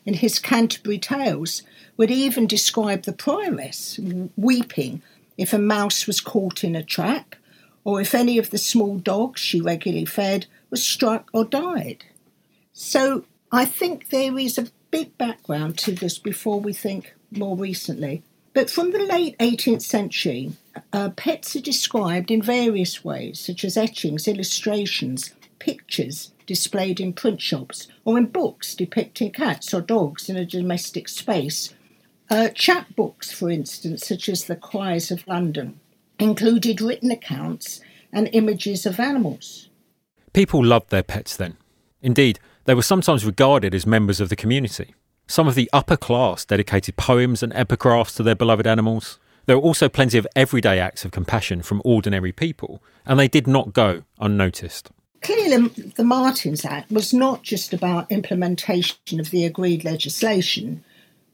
in 0.06 0.14
his 0.14 0.38
Canterbury 0.38 0.98
Tales, 0.98 1.62
would 1.98 2.11
even 2.11 2.46
describe 2.46 3.02
the 3.02 3.12
prioress 3.12 4.00
weeping 4.38 5.02
if 5.37 5.52
a 5.52 5.59
mouse 5.59 6.06
was 6.06 6.22
caught 6.22 6.64
in 6.64 6.74
a 6.74 6.83
trap, 6.83 7.37
or 7.85 8.00
if 8.00 8.14
any 8.14 8.38
of 8.38 8.48
the 8.48 8.56
small 8.56 8.96
dogs 8.96 9.38
she 9.42 9.61
regularly 9.61 10.06
fed 10.06 10.46
was 10.70 10.83
struck 10.83 11.28
or 11.35 11.44
died. 11.44 12.04
So 12.72 13.26
I 13.52 13.66
think 13.66 14.09
there 14.09 14.38
is 14.38 14.56
a 14.56 14.68
big 14.90 15.18
background 15.18 15.76
to 15.80 15.92
this 15.92 16.18
before 16.18 16.59
we 16.59 16.72
think 16.72 17.14
more 17.30 17.54
recently. 17.54 18.22
But 18.54 18.70
from 18.70 18.92
the 18.92 19.04
late 19.04 19.37
18th 19.37 19.83
century, 19.83 20.52
uh, 20.90 21.11
pets 21.11 21.54
are 21.54 21.61
described 21.61 22.30
in 22.30 22.40
various 22.40 23.04
ways, 23.04 23.40
such 23.40 23.62
as 23.62 23.76
etchings, 23.76 24.26
illustrations, 24.26 25.35
pictures 25.59 26.33
displayed 26.51 26.99
in 26.99 27.13
print 27.13 27.41
shops, 27.41 27.87
or 28.05 28.19
in 28.19 28.27
books 28.27 28.75
depicting 28.75 29.31
cats 29.31 29.73
or 29.73 29.81
dogs 29.81 30.29
in 30.29 30.37
a 30.37 30.45
domestic 30.45 31.07
space, 31.07 31.73
uh, 32.29 32.49
chapbooks, 32.53 33.33
for 33.33 33.49
instance, 33.49 34.05
such 34.09 34.29
as 34.29 34.47
The 34.47 34.57
Cries 34.57 35.13
of 35.13 35.25
London, 35.29 35.79
included 36.19 36.81
written 36.81 37.13
accounts 37.13 37.81
and 38.13 38.29
images 38.33 38.85
of 38.85 38.99
animals. 38.99 39.69
People 40.33 40.65
loved 40.65 40.91
their 40.91 41.05
pets 41.05 41.37
then. 41.37 41.57
Indeed, 42.03 42.41
they 42.65 42.75
were 42.75 42.83
sometimes 42.83 43.25
regarded 43.25 43.73
as 43.73 43.87
members 43.87 44.21
of 44.21 44.29
the 44.29 44.35
community. 44.35 44.97
Some 45.29 45.47
of 45.47 45.55
the 45.55 45.71
upper 45.73 45.97
class 45.97 46.45
dedicated 46.45 46.97
poems 46.97 47.45
and 47.45 47.53
epigraphs 47.53 48.17
to 48.17 48.25
their 48.25 48.35
beloved 48.35 48.67
animals. 48.67 49.21
There 49.47 49.57
were 49.57 49.63
also 49.63 49.89
plenty 49.89 50.19
of 50.19 50.27
everyday 50.35 50.81
acts 50.81 51.05
of 51.05 51.13
compassion 51.13 51.63
from 51.63 51.81
ordinary 51.85 52.33
people, 52.33 52.83
and 53.07 53.21
they 53.21 53.29
did 53.29 53.47
not 53.47 53.73
go 53.73 54.03
unnoticed. 54.19 54.91
Clearly, 55.22 55.68
the 55.96 56.04
Martins 56.04 56.64
Act 56.64 56.90
was 56.90 57.12
not 57.12 57.42
just 57.42 57.72
about 57.72 58.11
implementation 58.11 59.20
of 59.20 59.30
the 59.30 59.44
agreed 59.44 59.85
legislation, 59.85 60.83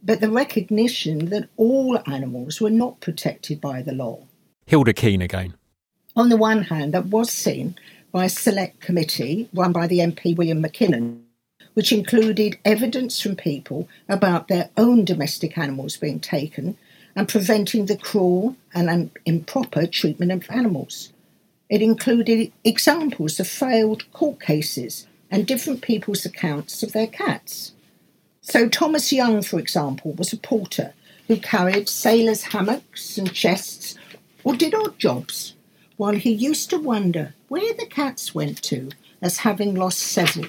but 0.02 0.20
the 0.20 0.30
recognition 0.30 1.26
that 1.26 1.48
all 1.56 1.98
animals 2.06 2.60
were 2.60 2.70
not 2.70 3.00
protected 3.00 3.60
by 3.60 3.82
the 3.82 3.92
law. 3.92 4.20
Hilda 4.66 4.92
Kean 4.92 5.22
again. 5.22 5.54
On 6.16 6.28
the 6.28 6.36
one 6.36 6.62
hand, 6.62 6.94
that 6.94 7.06
was 7.06 7.30
seen 7.30 7.76
by 8.10 8.24
a 8.24 8.28
select 8.28 8.80
committee 8.80 9.48
run 9.52 9.72
by 9.72 9.86
the 9.86 9.98
MP 9.98 10.36
William 10.36 10.60
Mackinnon, 10.60 11.24
which 11.74 11.92
included 11.92 12.58
evidence 12.64 13.20
from 13.20 13.36
people 13.36 13.88
about 14.08 14.48
their 14.48 14.70
own 14.76 15.04
domestic 15.04 15.58
animals 15.58 15.96
being 15.96 16.18
taken 16.18 16.76
and 17.14 17.28
preventing 17.28 17.86
the 17.86 17.96
cruel 17.96 18.56
and 18.74 19.10
improper 19.24 19.86
treatment 19.86 20.32
of 20.32 20.50
animals. 20.50 21.12
It 21.68 21.82
included 21.82 22.52
examples 22.64 23.40
of 23.40 23.48
failed 23.48 24.10
court 24.12 24.40
cases 24.40 25.06
and 25.30 25.46
different 25.46 25.82
people's 25.82 26.24
accounts 26.24 26.82
of 26.82 26.92
their 26.92 27.08
cats. 27.08 27.72
So, 28.40 28.68
Thomas 28.68 29.12
Young, 29.12 29.42
for 29.42 29.58
example, 29.58 30.12
was 30.12 30.32
a 30.32 30.36
porter 30.36 30.94
who 31.26 31.36
carried 31.36 31.88
sailors' 31.88 32.44
hammocks 32.44 33.18
and 33.18 33.32
chests 33.32 33.96
or 34.44 34.54
did 34.54 34.74
odd 34.74 34.96
jobs, 34.98 35.54
while 35.96 36.14
he 36.14 36.30
used 36.30 36.70
to 36.70 36.78
wonder 36.78 37.34
where 37.48 37.74
the 37.74 37.86
cats 37.86 38.32
went 38.32 38.62
to 38.62 38.90
as 39.20 39.38
having 39.38 39.74
lost 39.74 39.98
several. 39.98 40.46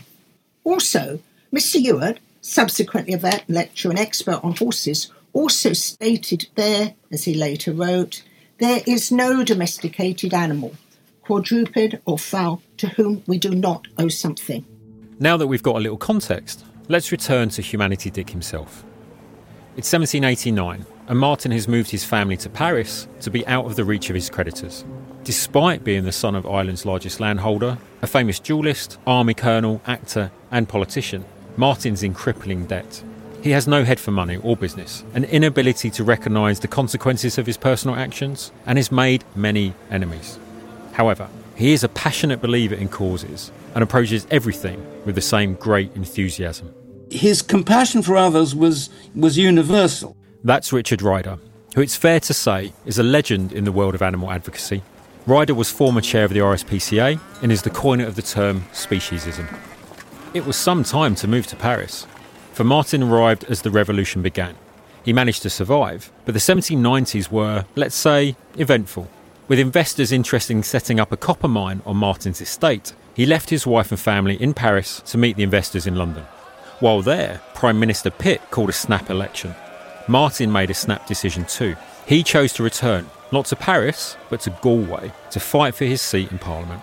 Also, 0.64 1.20
Mr. 1.52 1.82
Youatt, 1.84 2.20
subsequently 2.42 3.14
a 3.14 3.18
vet, 3.18 3.50
lecturer, 3.50 3.90
and 3.90 4.00
expert 4.00 4.40
on 4.44 4.56
horses, 4.56 5.12
also 5.34 5.74
stated 5.74 6.48
there, 6.54 6.94
as 7.12 7.24
he 7.24 7.34
later 7.34 7.72
wrote, 7.74 8.24
there 8.60 8.82
is 8.86 9.12
no 9.12 9.44
domesticated 9.44 10.34
animal, 10.34 10.76
quadruped 11.28 11.96
or 12.06 12.18
fowl, 12.18 12.62
to 12.78 12.88
whom 12.88 13.22
we 13.28 13.38
do 13.38 13.52
not 13.52 13.86
owe 13.98 14.08
something. 14.08 14.66
Now 15.20 15.38
that 15.38 15.48
we've 15.48 15.64
got 15.64 15.76
a 15.76 15.80
little 15.80 15.98
context, 15.98 16.64
Let's 16.90 17.12
return 17.12 17.50
to 17.50 17.62
Humanity 17.62 18.10
Dick 18.10 18.30
himself. 18.30 18.86
It's 19.76 19.92
1789, 19.92 20.86
and 21.10 21.20
Martin 21.20 21.52
has 21.52 21.68
moved 21.68 21.92
his 21.92 22.06
family 22.06 22.38
to 22.38 22.50
Paris 22.50 23.10
to 23.20 23.30
be 23.30 23.46
out 23.46 23.66
of 23.66 23.76
the 23.76 23.84
reach 23.84 24.10
of 24.10 24.16
his 24.16 24.30
creditors. 24.30 24.86
Despite 25.26 25.84
being 25.84 26.06
the 26.06 26.14
son 26.14 26.34
of 26.34 26.46
Ireland's 26.46 26.86
largest 26.86 27.20
landholder, 27.20 27.78
a 28.02 28.08
famous 28.08 28.40
duelist, 28.40 29.00
army 29.06 29.34
colonel, 29.34 29.82
actor, 29.86 30.32
and 30.50 30.70
politician, 30.70 31.26
Martin's 31.58 32.04
in 32.04 32.14
crippling 32.14 32.68
debt. 32.68 33.04
He 33.42 33.52
has 33.52 33.68
no 33.68 33.84
head 33.84 34.00
for 34.00 34.12
money 34.12 34.38
or 34.38 34.56
business, 34.56 35.04
an 35.14 35.26
inability 35.26 35.90
to 35.90 36.06
recognise 36.06 36.62
the 36.62 36.70
consequences 36.70 37.38
of 37.38 37.46
his 37.46 37.58
personal 37.58 37.98
actions, 37.98 38.54
and 38.66 38.78
has 38.78 38.94
made 38.94 39.26
many 39.36 39.74
enemies. 39.92 40.40
However, 40.98 41.30
he 41.56 41.74
is 41.74 41.84
a 41.84 41.90
passionate 41.90 42.42
believer 42.42 42.74
in 42.74 42.90
causes 42.90 43.52
and 43.76 43.84
approaches 43.84 44.26
everything 44.32 44.84
with 45.06 45.14
the 45.14 45.22
same 45.22 45.54
great 45.54 45.96
enthusiasm. 45.96 46.74
His 47.12 47.44
compassion 47.44 48.02
for 48.02 48.18
others 48.18 48.56
was, 48.56 48.90
was 49.14 49.38
universal. 49.38 50.18
That's 50.44 50.74
Richard 50.74 51.04
Ryder, 51.04 51.38
who 51.76 51.82
it's 51.82 51.96
fair 51.96 52.20
to 52.22 52.34
say 52.34 52.74
is 52.88 52.98
a 52.98 53.04
legend 53.04 53.54
in 53.54 53.64
the 53.64 53.72
world 53.72 53.94
of 53.94 54.02
animal 54.02 54.32
advocacy. 54.32 54.82
Ryder 55.28 55.54
was 55.54 55.70
former 55.70 56.02
chair 56.02 56.26
of 56.26 56.34
the 56.34 56.40
RSPCA 56.40 57.20
and 57.44 57.52
is 57.52 57.62
the 57.62 57.70
coiner 57.70 58.08
of 58.08 58.16
the 58.16 58.24
term 58.24 58.62
speciesism. 58.74 59.46
It 60.34 60.48
was 60.48 60.58
some 60.58 60.84
time 60.84 61.14
to 61.16 61.28
move 61.28 61.46
to 61.48 61.56
Paris, 61.56 62.08
for 62.54 62.64
Martin 62.64 63.04
arrived 63.04 63.44
as 63.44 63.62
the 63.62 63.70
revolution 63.70 64.24
began. 64.24 64.56
He 65.06 65.14
managed 65.14 65.44
to 65.44 65.52
survive, 65.52 66.12
but 66.26 66.34
the 66.34 66.40
1790s 66.40 67.30
were, 67.30 67.66
let's 67.76 67.94
say, 67.94 68.36
eventful. 68.58 69.08
With 69.48 69.60
investors 69.60 70.12
interested 70.12 70.58
in 70.58 70.64
setting 70.64 71.00
up 71.00 71.14
a 71.14 71.18
copper 71.18 71.48
mine 71.48 71.82
on 71.86 71.96
Martin's 71.96 72.42
estate, 72.42 72.94
he 73.14 73.26
left 73.26 73.50
his 73.50 73.66
wife 73.66 73.92
and 73.92 74.00
family 74.00 74.36
in 74.36 74.54
Paris 74.54 75.02
to 75.06 75.18
meet 75.18 75.38
the 75.38 75.44
investors 75.44 75.88
in 75.88 75.96
London. 75.96 76.26
While 76.82 77.02
there, 77.02 77.40
Prime 77.54 77.80
Minister 77.80 78.10
Pitt 78.10 78.42
called 78.52 78.70
a 78.70 78.74
snap 78.74 79.10
election. 79.10 79.56
Martin 80.10 80.52
made 80.52 80.70
a 80.70 80.74
snap 80.74 81.08
decision 81.08 81.46
too. 81.46 81.78
He 82.06 82.24
chose 82.24 82.52
to 82.54 82.64
return, 82.64 83.10
not 83.32 83.46
to 83.46 83.56
Paris, 83.56 84.18
but 84.30 84.42
to 84.42 84.50
Galway, 84.62 85.14
to 85.32 85.40
fight 85.40 85.76
for 85.76 85.86
his 85.86 86.02
seat 86.02 86.30
in 86.30 86.40
Parliament. 86.40 86.82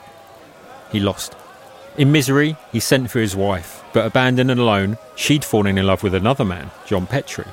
He 0.90 1.00
lost. 1.00 1.36
In 1.98 2.12
misery, 2.12 2.56
he 2.72 2.80
sent 2.80 3.10
for 3.10 3.20
his 3.20 3.36
wife, 3.36 3.84
but 3.92 4.06
abandoned 4.06 4.50
and 4.50 4.58
alone, 4.58 4.96
she'd 5.16 5.44
fallen 5.44 5.76
in 5.76 5.86
love 5.86 6.02
with 6.02 6.14
another 6.14 6.46
man, 6.46 6.70
John 6.86 7.06
Petrie. 7.06 7.44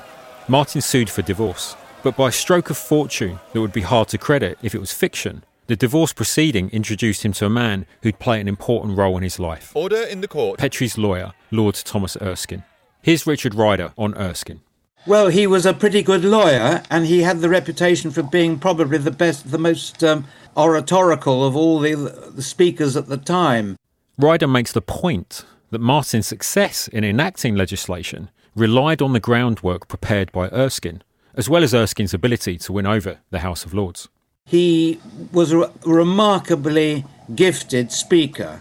Martin 0.48 0.80
sued 0.80 1.10
for 1.10 1.20
divorce, 1.20 1.76
but 2.02 2.16
by 2.16 2.30
stroke 2.30 2.70
of 2.70 2.76
fortune 2.76 3.38
that 3.52 3.60
would 3.60 3.72
be 3.72 3.82
hard 3.82 4.08
to 4.08 4.18
credit 4.18 4.58
if 4.62 4.74
it 4.74 4.80
was 4.80 4.92
fiction, 4.92 5.44
the 5.66 5.76
divorce 5.76 6.12
proceeding 6.12 6.68
introduced 6.70 7.24
him 7.24 7.32
to 7.32 7.46
a 7.46 7.50
man 7.50 7.86
who'd 8.02 8.18
play 8.18 8.40
an 8.40 8.48
important 8.48 8.98
role 8.98 9.16
in 9.16 9.22
his 9.22 9.38
life. 9.38 9.74
Order 9.74 10.02
in 10.02 10.20
the 10.20 10.28
court. 10.28 10.58
Petrie's 10.58 10.98
lawyer, 10.98 11.32
Lord 11.50 11.76
Thomas 11.76 12.16
Erskine. 12.20 12.64
Here's 13.00 13.26
Richard 13.26 13.54
Ryder 13.54 13.92
on 13.96 14.14
Erskine. 14.16 14.60
Well, 15.06 15.28
he 15.28 15.46
was 15.48 15.66
a 15.66 15.74
pretty 15.74 16.02
good 16.02 16.24
lawyer, 16.24 16.82
and 16.88 17.06
he 17.06 17.22
had 17.22 17.40
the 17.40 17.48
reputation 17.48 18.12
for 18.12 18.22
being 18.22 18.58
probably 18.58 18.98
the 18.98 19.10
best, 19.10 19.50
the 19.50 19.58
most 19.58 20.04
um, 20.04 20.26
oratorical 20.56 21.44
of 21.44 21.56
all 21.56 21.80
the, 21.80 21.94
the 21.94 22.42
speakers 22.42 22.96
at 22.96 23.08
the 23.08 23.16
time. 23.16 23.76
Ryder 24.18 24.46
makes 24.46 24.70
the 24.70 24.80
point 24.80 25.44
that 25.70 25.80
Martin's 25.80 26.26
success 26.26 26.86
in 26.86 27.02
enacting 27.02 27.56
legislation 27.56 28.30
relied 28.54 29.02
on 29.02 29.12
the 29.12 29.20
groundwork 29.20 29.88
prepared 29.88 30.30
by 30.30 30.48
Erskine, 30.50 31.02
as 31.34 31.48
well 31.48 31.62
as 31.62 31.72
Erskine's 31.72 32.14
ability 32.14 32.58
to 32.58 32.72
win 32.72 32.86
over 32.86 33.18
the 33.30 33.40
House 33.40 33.64
of 33.64 33.72
Lords. 33.72 34.08
He 34.44 35.00
was 35.32 35.52
a 35.52 35.70
remarkably 35.84 37.04
gifted 37.34 37.92
speaker. 37.92 38.60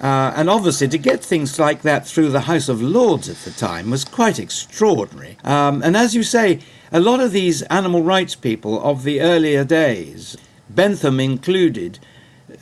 Uh, 0.00 0.32
and 0.36 0.48
obviously, 0.48 0.88
to 0.88 0.98
get 0.98 1.24
things 1.24 1.58
like 1.58 1.82
that 1.82 2.06
through 2.06 2.30
the 2.30 2.42
House 2.42 2.68
of 2.68 2.80
Lords 2.80 3.28
at 3.28 3.36
the 3.38 3.50
time 3.50 3.90
was 3.90 4.04
quite 4.04 4.38
extraordinary. 4.38 5.36
Um, 5.44 5.82
and 5.82 5.96
as 5.96 6.14
you 6.14 6.22
say, 6.22 6.60
a 6.92 7.00
lot 7.00 7.20
of 7.20 7.32
these 7.32 7.62
animal 7.62 8.02
rights 8.02 8.34
people 8.34 8.82
of 8.82 9.02
the 9.02 9.20
earlier 9.20 9.64
days, 9.64 10.36
Bentham 10.70 11.18
included, 11.18 11.98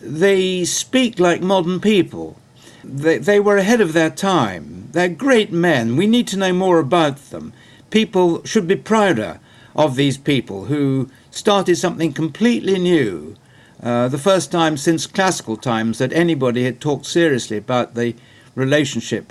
they 0.01 0.64
speak 0.64 1.19
like 1.19 1.42
modern 1.42 1.81
people. 1.81 2.37
They, 2.83 3.19
they 3.19 3.38
were 3.38 3.59
ahead 3.59 3.81
of 3.81 3.92
their 3.92 4.11
time. 4.11 4.88
They're 4.92 5.09
great 5.09 5.53
men. 5.53 5.97
We 5.97 6.07
need 6.07 6.29
to 6.29 6.38
know 6.38 6.53
more 6.53 6.79
about 6.79 7.16
them. 7.31 7.53
People 7.90 8.45
should 8.45 8.66
be 8.66 8.77
prouder 8.77 9.40
of 9.76 9.94
these 9.94 10.18
people 10.18 10.64
who 10.64 11.08
started 11.30 11.76
something 11.76 12.12
completely 12.12 12.78
new 12.78 13.36
Uh, 13.82 14.08
the 14.08 14.18
first 14.18 14.50
time 14.50 14.76
since 14.76 15.06
classical 15.06 15.56
times 15.56 15.98
that 15.98 16.12
anybody 16.12 16.64
had 16.64 16.80
talked 16.80 17.04
seriously 17.04 17.58
about 17.58 17.94
the 17.94 18.14
relationship 18.54 19.30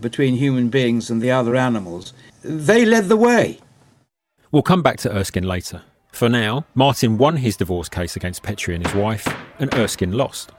between 0.00 0.36
human 0.36 0.68
beings 0.68 1.10
and 1.10 1.20
the 1.20 1.30
other 1.30 1.56
animals. 1.56 2.12
They 2.42 2.84
led 2.84 3.08
the 3.08 3.16
way. 3.16 3.58
We'll 4.52 4.62
come 4.62 4.82
back 4.82 4.98
to 4.98 5.12
Erskine 5.12 5.46
later. 5.46 5.82
For 6.12 6.28
now, 6.28 6.64
Martin 6.74 7.18
won 7.18 7.36
his 7.38 7.56
divorce 7.56 7.88
case 7.88 8.16
against 8.16 8.42
Petrie 8.42 8.74
and 8.76 8.86
his 8.86 8.94
wife, 8.94 9.26
and 9.58 9.74
Erskine 9.74 10.12
lost. 10.12 10.52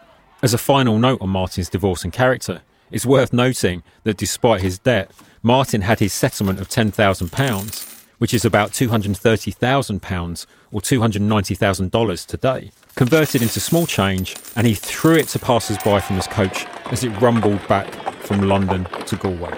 As 0.43 0.53
a 0.53 0.57
final 0.57 0.99
note 0.99 1.21
on 1.21 1.29
Martin's 1.29 1.69
divorce 1.69 2.03
and 2.03 2.11
character, 2.11 2.61
it's 2.91 3.05
worth 3.05 3.31
noting 3.31 3.83
that 4.03 4.17
despite 4.17 4.61
his 4.61 4.79
debt, 4.79 5.11
Martin 5.41 5.81
had 5.81 5.99
his 5.99 6.13
settlement 6.13 6.59
of 6.59 6.67
£10,000, 6.67 8.00
which 8.21 8.36
is 8.36 8.45
about 8.45 8.69
£230,000 8.69 10.45
or 10.71 10.79
$290,000 10.79 12.25
today, 12.27 12.71
converted 12.93 13.41
into 13.41 13.60
small 13.60 13.88
change, 13.88 14.36
and 14.55 14.67
he 14.67 14.75
threw 14.75 15.15
it 15.15 15.27
to 15.27 15.39
passers 15.39 15.79
by 15.79 15.99
from 15.99 16.17
his 16.17 16.27
coach 16.27 16.67
as 16.91 17.03
it 17.03 17.10
rumbled 17.19 17.67
back 17.67 17.91
from 18.19 18.47
London 18.47 18.84
to 19.07 19.15
Galway. 19.15 19.57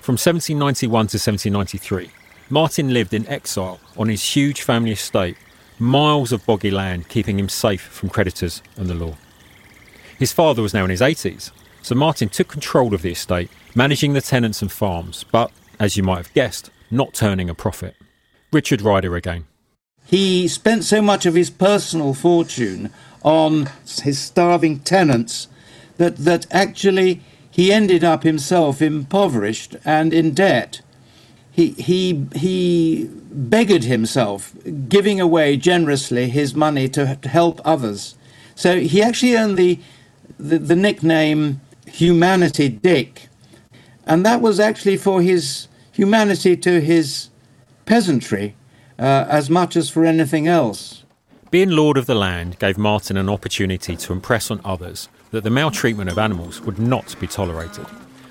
From 0.00 0.18
1791 0.18 0.90
to 0.90 1.18
1793, 1.18 2.10
Martin 2.50 2.92
lived 2.92 3.14
in 3.14 3.28
exile 3.28 3.78
on 3.96 4.08
his 4.08 4.34
huge 4.34 4.62
family 4.62 4.90
estate, 4.90 5.36
miles 5.78 6.32
of 6.32 6.44
boggy 6.44 6.72
land 6.72 7.08
keeping 7.08 7.38
him 7.38 7.48
safe 7.48 7.82
from 7.82 8.08
creditors 8.08 8.60
and 8.76 8.88
the 8.88 8.94
law. 8.94 9.14
His 10.18 10.32
father 10.32 10.62
was 10.62 10.74
now 10.74 10.82
in 10.82 10.90
his 10.90 11.00
80s, 11.00 11.52
so 11.80 11.94
Martin 11.94 12.28
took 12.28 12.48
control 12.48 12.92
of 12.92 13.02
the 13.02 13.12
estate, 13.12 13.52
managing 13.76 14.14
the 14.14 14.20
tenants 14.20 14.62
and 14.62 14.72
farms, 14.72 15.24
but, 15.30 15.52
as 15.78 15.96
you 15.96 16.02
might 16.02 16.16
have 16.16 16.34
guessed, 16.34 16.68
not 16.92 17.14
turning 17.14 17.48
a 17.48 17.54
profit. 17.54 17.96
Richard 18.52 18.82
Ryder 18.82 19.16
again. 19.16 19.46
He 20.04 20.46
spent 20.46 20.84
so 20.84 21.00
much 21.00 21.24
of 21.24 21.34
his 21.34 21.48
personal 21.48 22.12
fortune 22.12 22.90
on 23.22 23.70
his 24.02 24.18
starving 24.18 24.80
tenants 24.80 25.48
that, 25.96 26.16
that 26.18 26.46
actually 26.50 27.22
he 27.50 27.72
ended 27.72 28.04
up 28.04 28.22
himself 28.22 28.82
impoverished 28.82 29.76
and 29.84 30.12
in 30.12 30.32
debt. 30.32 30.82
He, 31.50 31.70
he, 31.72 32.26
he 32.34 33.10
beggared 33.30 33.84
himself, 33.84 34.54
giving 34.88 35.20
away 35.20 35.56
generously 35.56 36.28
his 36.28 36.54
money 36.54 36.88
to, 36.90 37.18
help 37.24 37.60
others. 37.64 38.16
So 38.54 38.80
he 38.80 39.02
actually 39.02 39.36
earned 39.36 39.56
the, 39.56 39.78
the, 40.38 40.58
the 40.58 40.76
nickname 40.76 41.60
Humanity 41.86 42.68
Dick. 42.68 43.28
And 44.06 44.24
that 44.26 44.40
was 44.40 44.58
actually 44.58 44.96
for 44.96 45.22
his 45.22 45.68
humanity 45.92 46.56
to 46.56 46.80
his 46.80 47.28
peasantry 47.84 48.54
uh, 48.98 49.26
as 49.28 49.48
much 49.48 49.76
as 49.76 49.90
for 49.90 50.04
anything 50.04 50.48
else. 50.48 51.04
Being 51.50 51.70
Lord 51.70 51.96
of 51.96 52.06
the 52.06 52.14
Land 52.14 52.58
gave 52.58 52.78
Martin 52.78 53.16
an 53.16 53.28
opportunity 53.28 53.94
to 53.96 54.12
impress 54.12 54.50
on 54.50 54.60
others 54.64 55.08
that 55.32 55.44
the 55.44 55.50
maltreatment 55.50 56.10
of 56.10 56.18
animals 56.18 56.60
would 56.62 56.78
not 56.78 57.14
be 57.20 57.26
tolerated. 57.26 57.86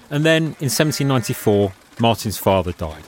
And 0.09 0.25
then, 0.25 0.43
in 0.43 0.69
1794, 0.69 1.71
Martin's 1.99 2.37
father 2.37 2.71
died. 2.71 3.03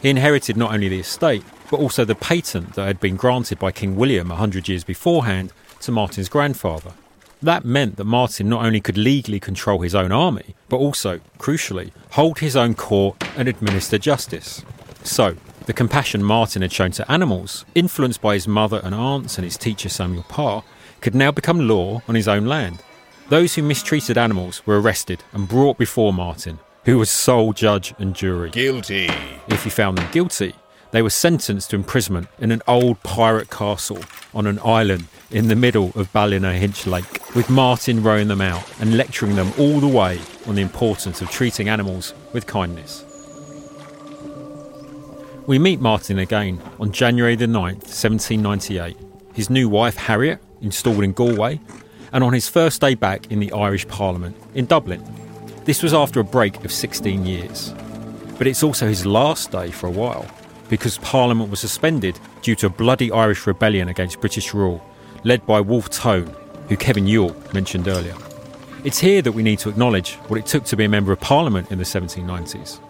He 0.00 0.10
inherited 0.10 0.56
not 0.56 0.72
only 0.72 0.88
the 0.88 1.00
estate, 1.00 1.44
but 1.70 1.80
also 1.80 2.04
the 2.04 2.14
patent 2.14 2.74
that 2.74 2.86
had 2.86 3.00
been 3.00 3.16
granted 3.16 3.58
by 3.58 3.72
King 3.72 3.96
William 3.96 4.30
a 4.30 4.36
hundred 4.36 4.68
years 4.68 4.84
beforehand 4.84 5.52
to 5.80 5.92
Martin's 5.92 6.28
grandfather. 6.28 6.92
That 7.42 7.64
meant 7.64 7.96
that 7.96 8.04
Martin 8.04 8.48
not 8.48 8.64
only 8.64 8.80
could 8.80 8.98
legally 8.98 9.38
control 9.38 9.80
his 9.80 9.94
own 9.94 10.10
army, 10.10 10.56
but 10.68 10.78
also, 10.78 11.20
crucially, 11.38 11.92
hold 12.10 12.40
his 12.40 12.56
own 12.56 12.74
court 12.74 13.16
and 13.36 13.48
administer 13.48 13.96
justice. 13.98 14.64
So, 15.04 15.36
the 15.66 15.72
compassion 15.72 16.24
Martin 16.24 16.62
had 16.62 16.72
shown 16.72 16.90
to 16.92 17.10
animals, 17.10 17.64
influenced 17.74 18.20
by 18.20 18.34
his 18.34 18.48
mother 18.48 18.80
and 18.82 18.94
aunts 18.94 19.38
and 19.38 19.44
his 19.44 19.56
teacher 19.56 19.88
Samuel 19.88 20.24
Parr, 20.24 20.64
could 21.00 21.14
now 21.14 21.30
become 21.30 21.68
law 21.68 22.02
on 22.08 22.16
his 22.16 22.26
own 22.26 22.46
land. 22.46 22.82
Those 23.28 23.54
who 23.54 23.62
mistreated 23.62 24.18
animals 24.18 24.66
were 24.66 24.80
arrested 24.80 25.22
and 25.32 25.46
brought 25.46 25.78
before 25.78 26.12
Martin, 26.12 26.58
who 26.86 26.98
was 26.98 27.10
sole 27.10 27.52
judge 27.52 27.94
and 27.98 28.14
jury. 28.14 28.50
Guilty. 28.50 29.10
If 29.48 29.62
he 29.62 29.70
found 29.70 29.98
them 29.98 30.10
guilty, 30.10 30.54
they 30.90 31.02
were 31.02 31.10
sentenced 31.10 31.70
to 31.70 31.76
imprisonment 31.76 32.28
in 32.38 32.50
an 32.50 32.62
old 32.66 33.02
pirate 33.02 33.50
castle 33.50 34.02
on 34.34 34.46
an 34.46 34.58
island 34.64 35.06
in 35.30 35.48
the 35.48 35.56
middle 35.56 35.92
of 35.94 36.10
Ballynahinch 36.12 36.86
Lake, 36.90 37.34
with 37.34 37.50
Martin 37.50 38.02
rowing 38.02 38.28
them 38.28 38.40
out 38.40 38.64
and 38.80 38.96
lecturing 38.96 39.36
them 39.36 39.52
all 39.58 39.78
the 39.78 39.86
way 39.86 40.18
on 40.46 40.54
the 40.54 40.62
importance 40.62 41.20
of 41.20 41.30
treating 41.30 41.68
animals 41.68 42.14
with 42.32 42.46
kindness. 42.46 43.04
We 45.46 45.58
meet 45.58 45.80
Martin 45.80 46.18
again 46.18 46.60
on 46.80 46.92
January 46.92 47.36
the 47.36 47.46
9th, 47.46 47.84
1798, 47.84 48.96
his 49.34 49.50
new 49.50 49.68
wife 49.68 49.96
Harriet 49.96 50.40
installed 50.62 51.04
in 51.04 51.12
Galway, 51.12 51.60
and 52.12 52.24
on 52.24 52.32
his 52.32 52.48
first 52.48 52.80
day 52.80 52.94
back 52.94 53.30
in 53.30 53.38
the 53.38 53.52
Irish 53.52 53.86
Parliament 53.86 54.36
in 54.54 54.64
Dublin. 54.64 55.04
This 55.64 55.82
was 55.82 55.92
after 55.92 56.20
a 56.20 56.24
break 56.24 56.64
of 56.64 56.72
16 56.72 57.26
years. 57.26 57.74
But 58.38 58.46
it's 58.46 58.62
also 58.62 58.88
his 58.88 59.04
last 59.04 59.50
day 59.50 59.70
for 59.70 59.88
a 59.88 59.90
while, 59.90 60.26
because 60.70 60.96
Parliament 60.98 61.50
was 61.50 61.60
suspended 61.60 62.18
due 62.40 62.54
to 62.56 62.66
a 62.66 62.70
bloody 62.70 63.12
Irish 63.12 63.46
rebellion 63.46 63.88
against 63.88 64.20
British 64.20 64.54
rule 64.54 64.82
led 65.24 65.44
by 65.46 65.60
Wolfe 65.60 65.90
Tone, 65.90 66.34
who 66.68 66.76
Kevin 66.76 67.04
Yuill 67.04 67.54
mentioned 67.54 67.88
earlier. 67.88 68.14
It's 68.84 68.98
here 68.98 69.22
that 69.22 69.32
we 69.32 69.42
need 69.42 69.58
to 69.60 69.68
acknowledge 69.68 70.14
what 70.28 70.38
it 70.38 70.46
took 70.46 70.64
to 70.64 70.76
be 70.76 70.84
a 70.84 70.88
Member 70.88 71.12
of 71.12 71.20
Parliament 71.20 71.70
in 71.70 71.78
the 71.78 71.84
1790s. 71.84 72.80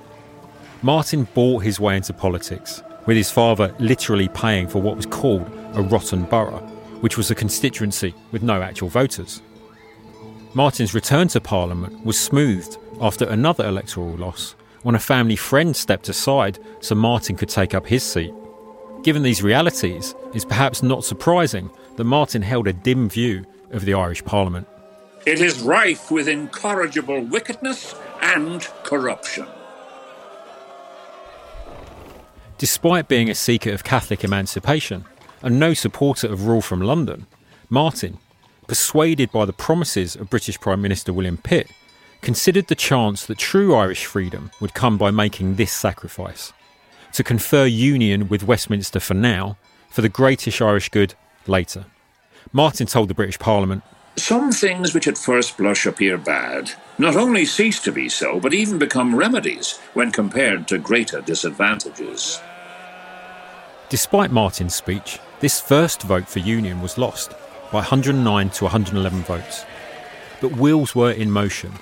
Martin 0.82 1.26
bought 1.34 1.64
his 1.64 1.80
way 1.80 1.96
into 1.96 2.12
politics, 2.12 2.82
with 3.06 3.16
his 3.16 3.30
father 3.30 3.74
literally 3.78 4.28
paying 4.28 4.68
for 4.68 4.80
what 4.80 4.96
was 4.96 5.06
called 5.06 5.50
a 5.74 5.82
rotten 5.82 6.24
borough, 6.24 6.60
which 7.00 7.16
was 7.16 7.30
a 7.30 7.34
constituency 7.34 8.14
with 8.32 8.42
no 8.42 8.62
actual 8.62 8.88
voters. 8.88 9.42
Martin's 10.54 10.94
return 10.94 11.28
to 11.28 11.40
Parliament 11.40 12.04
was 12.04 12.18
smoothed 12.18 12.78
after 13.00 13.24
another 13.26 13.66
electoral 13.66 14.16
loss 14.16 14.54
when 14.82 14.94
a 14.94 14.98
family 15.00 15.36
friend 15.36 15.74
stepped 15.74 16.08
aside 16.08 16.58
so 16.80 16.94
Martin 16.94 17.36
could 17.36 17.48
take 17.48 17.74
up 17.74 17.86
his 17.86 18.02
seat. 18.02 18.32
Given 19.02 19.22
these 19.22 19.42
realities, 19.42 20.14
it's 20.34 20.44
perhaps 20.44 20.82
not 20.82 21.04
surprising 21.04 21.70
that 21.98 22.04
Martin 22.04 22.42
held 22.42 22.68
a 22.68 22.72
dim 22.72 23.08
view 23.08 23.44
of 23.72 23.84
the 23.84 23.92
Irish 23.92 24.24
Parliament. 24.24 24.68
It 25.26 25.40
is 25.40 25.60
rife 25.60 26.12
with 26.12 26.28
incorrigible 26.28 27.20
wickedness 27.20 27.92
and 28.22 28.62
corruption. 28.84 29.48
Despite 32.56 33.08
being 33.08 33.28
a 33.28 33.34
seeker 33.34 33.72
of 33.72 33.82
Catholic 33.82 34.22
emancipation 34.22 35.06
and 35.42 35.58
no 35.58 35.74
supporter 35.74 36.28
of 36.28 36.46
rule 36.46 36.62
from 36.62 36.80
London, 36.80 37.26
Martin, 37.68 38.18
persuaded 38.68 39.32
by 39.32 39.44
the 39.44 39.52
promises 39.52 40.14
of 40.14 40.30
British 40.30 40.60
Prime 40.60 40.80
Minister 40.80 41.12
William 41.12 41.36
Pitt, 41.36 41.68
considered 42.20 42.68
the 42.68 42.76
chance 42.76 43.26
that 43.26 43.38
true 43.38 43.74
Irish 43.74 44.06
freedom 44.06 44.52
would 44.60 44.72
come 44.72 44.98
by 44.98 45.10
making 45.10 45.56
this 45.56 45.72
sacrifice 45.72 46.52
to 47.14 47.24
confer 47.24 47.66
union 47.66 48.28
with 48.28 48.44
Westminster 48.44 49.00
for 49.00 49.14
now, 49.14 49.56
for 49.90 50.02
the 50.02 50.08
greatest 50.08 50.62
Irish 50.62 50.90
good 50.90 51.16
later. 51.48 51.86
Martin 52.52 52.86
told 52.86 53.08
the 53.08 53.14
British 53.14 53.38
Parliament 53.38 53.82
Some 54.16 54.52
things 54.52 54.94
which 54.94 55.08
at 55.08 55.18
first 55.18 55.56
blush 55.56 55.86
appear 55.86 56.18
bad 56.18 56.72
not 56.98 57.14
only 57.14 57.44
cease 57.44 57.80
to 57.80 57.92
be 57.92 58.08
so, 58.08 58.40
but 58.40 58.52
even 58.52 58.78
become 58.78 59.14
remedies 59.14 59.78
when 59.94 60.10
compared 60.10 60.66
to 60.68 60.78
greater 60.78 61.20
disadvantages. 61.20 62.40
Despite 63.88 64.32
Martin's 64.32 64.74
speech, 64.74 65.20
this 65.40 65.60
first 65.60 66.02
vote 66.02 66.28
for 66.28 66.40
union 66.40 66.82
was 66.82 66.98
lost 66.98 67.30
by 67.70 67.78
109 67.78 68.50
to 68.50 68.64
111 68.64 69.22
votes. 69.22 69.64
But 70.40 70.56
wheels 70.56 70.94
were 70.94 71.12
in 71.12 71.30
motion, 71.30 71.72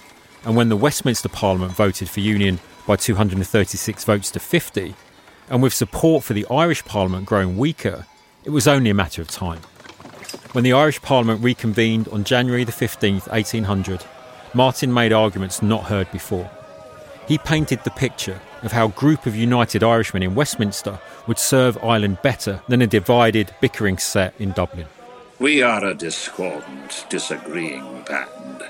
and 0.44 0.54
when 0.54 0.68
the 0.68 0.76
Westminster 0.76 1.28
Parliament 1.28 1.72
voted 1.72 2.10
for 2.10 2.20
union 2.20 2.60
by 2.86 2.96
236 2.96 4.04
votes 4.04 4.30
to 4.32 4.40
50, 4.40 4.94
and 5.48 5.62
with 5.62 5.72
support 5.72 6.24
for 6.24 6.34
the 6.34 6.46
Irish 6.50 6.84
Parliament 6.84 7.26
growing 7.26 7.56
weaker, 7.56 8.06
it 8.46 8.50
was 8.50 8.68
only 8.68 8.90
a 8.90 8.94
matter 8.94 9.20
of 9.20 9.28
time. 9.28 9.60
When 10.52 10.62
the 10.62 10.72
Irish 10.72 11.02
Parliament 11.02 11.42
reconvened 11.42 12.06
on 12.08 12.22
January 12.22 12.62
the 12.62 12.70
15th, 12.70 13.28
1800, 13.28 14.04
Martin 14.54 14.94
made 14.94 15.12
arguments 15.12 15.62
not 15.62 15.84
heard 15.84 16.10
before. 16.12 16.48
He 17.26 17.38
painted 17.38 17.82
the 17.82 17.90
picture 17.90 18.40
of 18.62 18.70
how 18.70 18.86
a 18.86 18.90
group 18.90 19.26
of 19.26 19.34
united 19.34 19.82
Irishmen 19.82 20.22
in 20.22 20.36
Westminster 20.36 21.00
would 21.26 21.40
serve 21.40 21.76
Ireland 21.82 22.18
better 22.22 22.62
than 22.68 22.82
a 22.82 22.86
divided, 22.86 23.52
bickering 23.60 23.98
set 23.98 24.32
in 24.38 24.52
Dublin. 24.52 24.86
We 25.40 25.60
are 25.60 25.84
a 25.84 25.92
discordant, 25.92 27.04
disagreeing 27.10 28.04
band, 28.06 28.62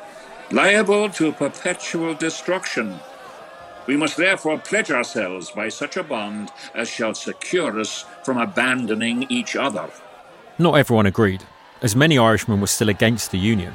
liable 0.50 1.10
to 1.10 1.32
perpetual 1.32 2.14
destruction 2.14 2.98
we 3.86 3.96
must 3.96 4.16
therefore 4.16 4.58
pledge 4.58 4.90
ourselves 4.90 5.50
by 5.50 5.68
such 5.68 5.96
a 5.96 6.02
bond 6.02 6.50
as 6.74 6.88
shall 6.88 7.14
secure 7.14 7.78
us 7.78 8.04
from 8.24 8.38
abandoning 8.38 9.26
each 9.28 9.56
other. 9.56 9.88
Not 10.58 10.74
everyone 10.74 11.06
agreed, 11.06 11.44
as 11.82 11.94
many 11.94 12.18
Irishmen 12.18 12.60
were 12.60 12.66
still 12.66 12.88
against 12.88 13.30
the 13.30 13.38
Union. 13.38 13.74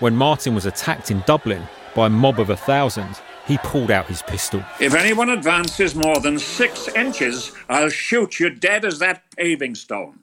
When 0.00 0.14
Martin 0.14 0.54
was 0.54 0.66
attacked 0.66 1.10
in 1.10 1.22
Dublin 1.26 1.66
by 1.94 2.06
a 2.06 2.10
mob 2.10 2.38
of 2.38 2.50
a 2.50 2.56
thousand, 2.56 3.20
he 3.46 3.58
pulled 3.58 3.90
out 3.90 4.06
his 4.06 4.22
pistol. 4.22 4.62
If 4.78 4.94
anyone 4.94 5.30
advances 5.30 5.94
more 5.94 6.20
than 6.20 6.38
six 6.38 6.86
inches, 6.88 7.52
I'll 7.68 7.88
shoot 7.88 8.38
you 8.38 8.50
dead 8.50 8.84
as 8.84 8.98
that 8.98 9.22
paving 9.36 9.74
stone. 9.74 10.20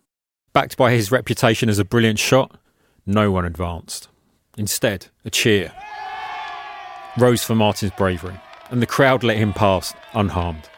Backed 0.54 0.78
by 0.78 0.92
his 0.92 1.12
reputation 1.12 1.68
as 1.68 1.80
a 1.80 1.84
brilliant 1.84 2.20
shot, 2.20 2.58
no 3.06 3.32
one 3.32 3.44
advanced. 3.44 4.08
Instead, 4.58 5.08
a 5.26 5.30
cheer 5.30 5.74
rose 7.18 7.44
for 7.44 7.56
Martin's 7.56 7.92
bravery, 7.98 8.40
and 8.70 8.82
the 8.82 8.88
crowd 8.88 9.24
let 9.24 9.38
him 9.38 9.54
pass 9.54 9.94
unharmed. 10.14 10.70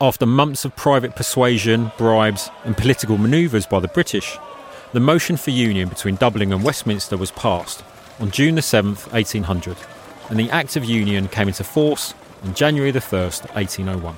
After 0.00 0.26
months 0.26 0.64
of 0.64 0.74
private 0.74 1.14
persuasion, 1.14 1.92
bribes, 1.96 2.50
and 2.64 2.76
political 2.76 3.18
manoeuvres 3.18 3.66
by 3.66 3.78
the 3.78 3.88
British, 3.88 4.36
the 4.92 5.00
motion 5.00 5.36
for 5.36 5.50
union 5.50 5.88
between 5.88 6.16
Dublin 6.16 6.52
and 6.52 6.64
Westminster 6.64 7.16
was 7.16 7.30
passed 7.30 7.84
on 8.18 8.30
June 8.30 8.56
the 8.56 8.60
7th, 8.60 9.12
1800, 9.12 9.76
and 10.28 10.38
the 10.38 10.50
Act 10.50 10.76
of 10.76 10.84
Union 10.84 11.28
came 11.28 11.48
into 11.48 11.64
force 11.64 12.14
on 12.44 12.54
January 12.54 12.90
the 12.90 12.98
1st, 12.98 13.54
1801. 13.54 14.16